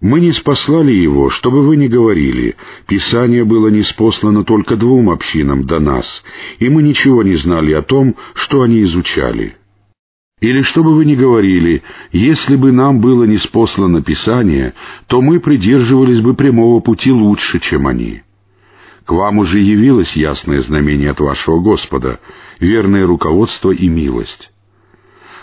Мы 0.00 0.20
не 0.20 0.32
спаслали 0.32 0.92
его, 0.92 1.30
чтобы 1.30 1.66
вы 1.66 1.76
не 1.76 1.88
говорили, 1.88 2.56
Писание 2.86 3.44
было 3.44 3.68
неспослано 3.68 4.44
только 4.44 4.76
двум 4.76 5.08
общинам 5.08 5.66
до 5.66 5.80
нас, 5.80 6.22
и 6.58 6.68
мы 6.68 6.82
ничего 6.82 7.22
не 7.22 7.36
знали 7.36 7.72
о 7.72 7.80
том, 7.80 8.16
что 8.34 8.60
они 8.60 8.82
изучали. 8.82 9.56
Или 10.40 10.60
чтобы 10.60 10.94
вы 10.94 11.06
не 11.06 11.16
говорили, 11.16 11.82
если 12.12 12.56
бы 12.56 12.70
нам 12.70 13.00
было 13.00 13.24
неспослано 13.24 14.02
Писание, 14.02 14.74
то 15.06 15.22
мы 15.22 15.40
придерживались 15.40 16.20
бы 16.20 16.34
прямого 16.34 16.80
пути 16.80 17.10
лучше, 17.10 17.60
чем 17.60 17.86
они. 17.86 18.24
К 19.04 19.12
вам 19.12 19.38
уже 19.38 19.60
явилось 19.60 20.16
ясное 20.16 20.60
знамение 20.62 21.10
от 21.10 21.20
вашего 21.20 21.60
Господа, 21.60 22.20
верное 22.58 23.06
руководство 23.06 23.70
и 23.70 23.88
милость. 23.88 24.50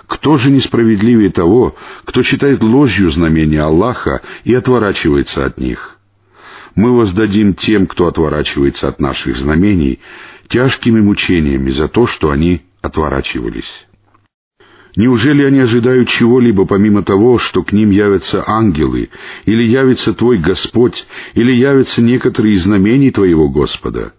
Кто 0.07 0.37
же 0.37 0.49
несправедливее 0.49 1.29
того, 1.29 1.75
кто 2.03 2.23
читает 2.23 2.63
ложью 2.63 3.11
знамения 3.11 3.61
Аллаха 3.61 4.21
и 4.43 4.53
отворачивается 4.53 5.45
от 5.45 5.59
них? 5.59 5.97
Мы 6.75 6.95
воздадим 6.95 7.53
тем, 7.53 7.85
кто 7.85 8.07
отворачивается 8.07 8.87
от 8.87 8.99
наших 8.99 9.37
знамений, 9.37 9.99
тяжкими 10.47 10.99
мучениями 10.99 11.69
за 11.69 11.87
то, 11.87 12.07
что 12.07 12.31
они 12.31 12.63
отворачивались. 12.81 13.87
Неужели 14.95 15.43
они 15.43 15.59
ожидают 15.59 16.09
чего-либо 16.09 16.65
помимо 16.65 17.03
того, 17.03 17.37
что 17.37 17.63
к 17.63 17.71
ним 17.71 17.91
явятся 17.91 18.43
ангелы, 18.45 19.09
или 19.45 19.63
явится 19.63 20.13
Твой 20.13 20.37
Господь, 20.37 21.05
или 21.33 21.53
явятся 21.53 22.01
некоторые 22.01 22.55
из 22.55 22.63
знамений 22.63 23.11
Твоего 23.11 23.49
Господа? 23.49 24.13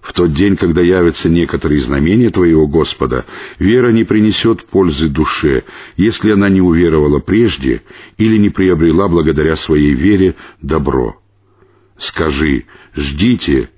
В 0.00 0.14
тот 0.14 0.32
день, 0.32 0.56
когда 0.56 0.80
явятся 0.80 1.28
некоторые 1.28 1.82
знамения 1.82 2.30
Твоего 2.30 2.66
Господа, 2.66 3.26
вера 3.58 3.90
не 3.92 4.04
принесет 4.04 4.64
пользы 4.64 5.08
душе, 5.08 5.64
если 5.98 6.32
она 6.32 6.48
не 6.48 6.62
уверовала 6.62 7.18
прежде 7.18 7.82
или 8.16 8.38
не 8.38 8.48
приобрела 8.48 9.08
благодаря 9.08 9.56
своей 9.56 9.92
вере 9.92 10.36
добро. 10.62 11.20
Скажи, 11.98 12.64
ждите, 12.94 13.68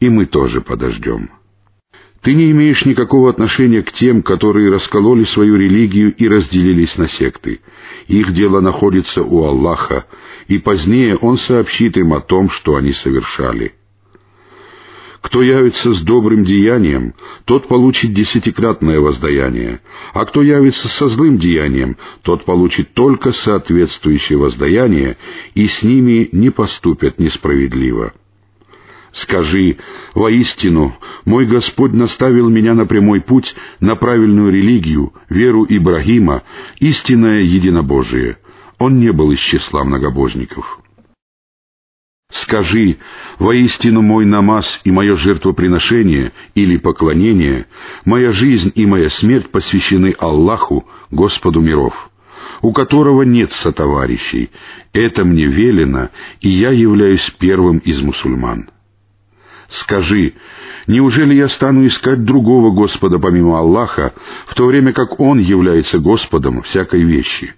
и 0.00 0.08
мы 0.08 0.26
тоже 0.26 0.60
подождем. 0.60 1.30
Ты 2.22 2.34
не 2.34 2.50
имеешь 2.50 2.84
никакого 2.84 3.30
отношения 3.30 3.82
к 3.82 3.92
тем, 3.92 4.22
которые 4.22 4.70
раскололи 4.70 5.24
свою 5.24 5.56
религию 5.56 6.14
и 6.14 6.28
разделились 6.28 6.96
на 6.96 7.08
секты. 7.08 7.60
Их 8.08 8.32
дело 8.32 8.60
находится 8.60 9.22
у 9.22 9.44
Аллаха, 9.44 10.06
и 10.48 10.58
позднее 10.58 11.16
Он 11.16 11.36
сообщит 11.36 11.96
им 11.96 12.12
о 12.12 12.20
том, 12.20 12.50
что 12.50 12.76
они 12.76 12.92
совершали. 12.92 13.74
Кто 15.26 15.42
явится 15.42 15.92
с 15.92 16.02
добрым 16.02 16.44
деянием, 16.44 17.14
тот 17.46 17.66
получит 17.66 18.14
десятикратное 18.14 19.00
воздаяние, 19.00 19.80
а 20.12 20.24
кто 20.24 20.40
явится 20.40 20.86
со 20.86 21.08
злым 21.08 21.38
деянием, 21.38 21.96
тот 22.22 22.44
получит 22.44 22.94
только 22.94 23.32
соответствующее 23.32 24.38
воздаяние, 24.38 25.16
и 25.54 25.66
с 25.66 25.82
ними 25.82 26.28
не 26.30 26.50
поступят 26.50 27.18
несправедливо. 27.18 28.12
Скажи, 29.16 29.78
воистину, 30.14 30.94
мой 31.24 31.46
Господь 31.46 31.94
наставил 31.94 32.50
меня 32.50 32.74
на 32.74 32.84
прямой 32.84 33.22
путь, 33.22 33.54
на 33.80 33.96
правильную 33.96 34.52
религию, 34.52 35.14
веру 35.30 35.64
Ибрагима, 35.66 36.42
истинное 36.80 37.40
единобожие. 37.40 38.36
Он 38.78 39.00
не 39.00 39.12
был 39.12 39.30
из 39.30 39.38
числа 39.38 39.84
многобожников. 39.84 40.80
Скажи, 42.30 42.98
воистину 43.38 44.02
мой 44.02 44.26
намаз 44.26 44.82
и 44.84 44.90
мое 44.90 45.16
жертвоприношение 45.16 46.32
или 46.54 46.76
поклонение, 46.76 47.68
моя 48.04 48.32
жизнь 48.32 48.70
и 48.74 48.84
моя 48.84 49.08
смерть 49.08 49.50
посвящены 49.50 50.14
Аллаху, 50.18 50.86
Господу 51.10 51.62
миров, 51.62 52.10
у 52.60 52.70
которого 52.74 53.22
нет 53.22 53.50
сотоварищей. 53.52 54.50
Это 54.92 55.24
мне 55.24 55.46
велено, 55.46 56.10
и 56.42 56.50
я 56.50 56.70
являюсь 56.70 57.30
первым 57.38 57.78
из 57.78 58.02
мусульман. 58.02 58.68
Скажи, 59.68 60.34
неужели 60.86 61.34
я 61.34 61.48
стану 61.48 61.86
искать 61.86 62.24
другого 62.24 62.70
Господа 62.70 63.18
помимо 63.18 63.58
Аллаха, 63.58 64.14
в 64.46 64.54
то 64.54 64.66
время 64.66 64.92
как 64.92 65.18
Он 65.18 65.38
является 65.38 65.98
Господом 65.98 66.62
всякой 66.62 67.02
вещи? 67.02 67.54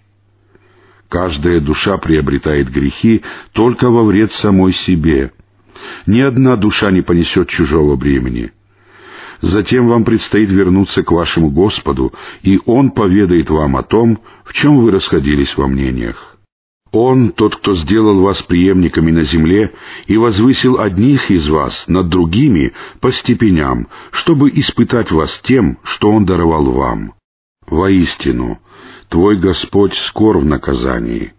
Каждая 1.08 1.60
душа 1.60 1.96
приобретает 1.98 2.70
грехи 2.70 3.22
только 3.52 3.90
во 3.90 4.04
вред 4.04 4.32
самой 4.32 4.72
себе. 4.72 5.32
Ни 6.06 6.20
одна 6.20 6.56
душа 6.56 6.90
не 6.90 7.02
понесет 7.02 7.48
чужого 7.48 7.96
бремени. 7.96 8.52
Затем 9.40 9.86
вам 9.86 10.04
предстоит 10.04 10.50
вернуться 10.50 11.02
к 11.02 11.12
вашему 11.12 11.50
Господу, 11.50 12.12
и 12.42 12.58
Он 12.66 12.90
поведает 12.90 13.50
вам 13.50 13.76
о 13.76 13.82
том, 13.82 14.20
в 14.44 14.52
чем 14.52 14.78
вы 14.80 14.90
расходились 14.90 15.56
во 15.56 15.68
мнениях. 15.68 16.37
Он, 16.90 17.32
тот, 17.32 17.56
кто 17.56 17.76
сделал 17.76 18.20
вас 18.22 18.42
преемниками 18.42 19.10
на 19.10 19.22
земле 19.22 19.72
и 20.06 20.16
возвысил 20.16 20.80
одних 20.80 21.30
из 21.30 21.48
вас 21.48 21.84
над 21.86 22.08
другими 22.08 22.72
по 23.00 23.12
степеням, 23.12 23.88
чтобы 24.10 24.50
испытать 24.50 25.10
вас 25.10 25.40
тем, 25.42 25.78
что 25.82 26.10
Он 26.10 26.24
даровал 26.24 26.70
вам. 26.70 27.14
Воистину, 27.66 28.58
Твой 29.08 29.36
Господь 29.36 29.94
скор 29.94 30.38
в 30.38 30.44
наказании. 30.44 31.34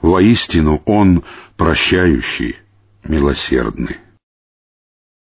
Воистину 0.00 0.82
Он 0.86 1.22
прощающий, 1.56 2.56
милосердный. 3.04 3.98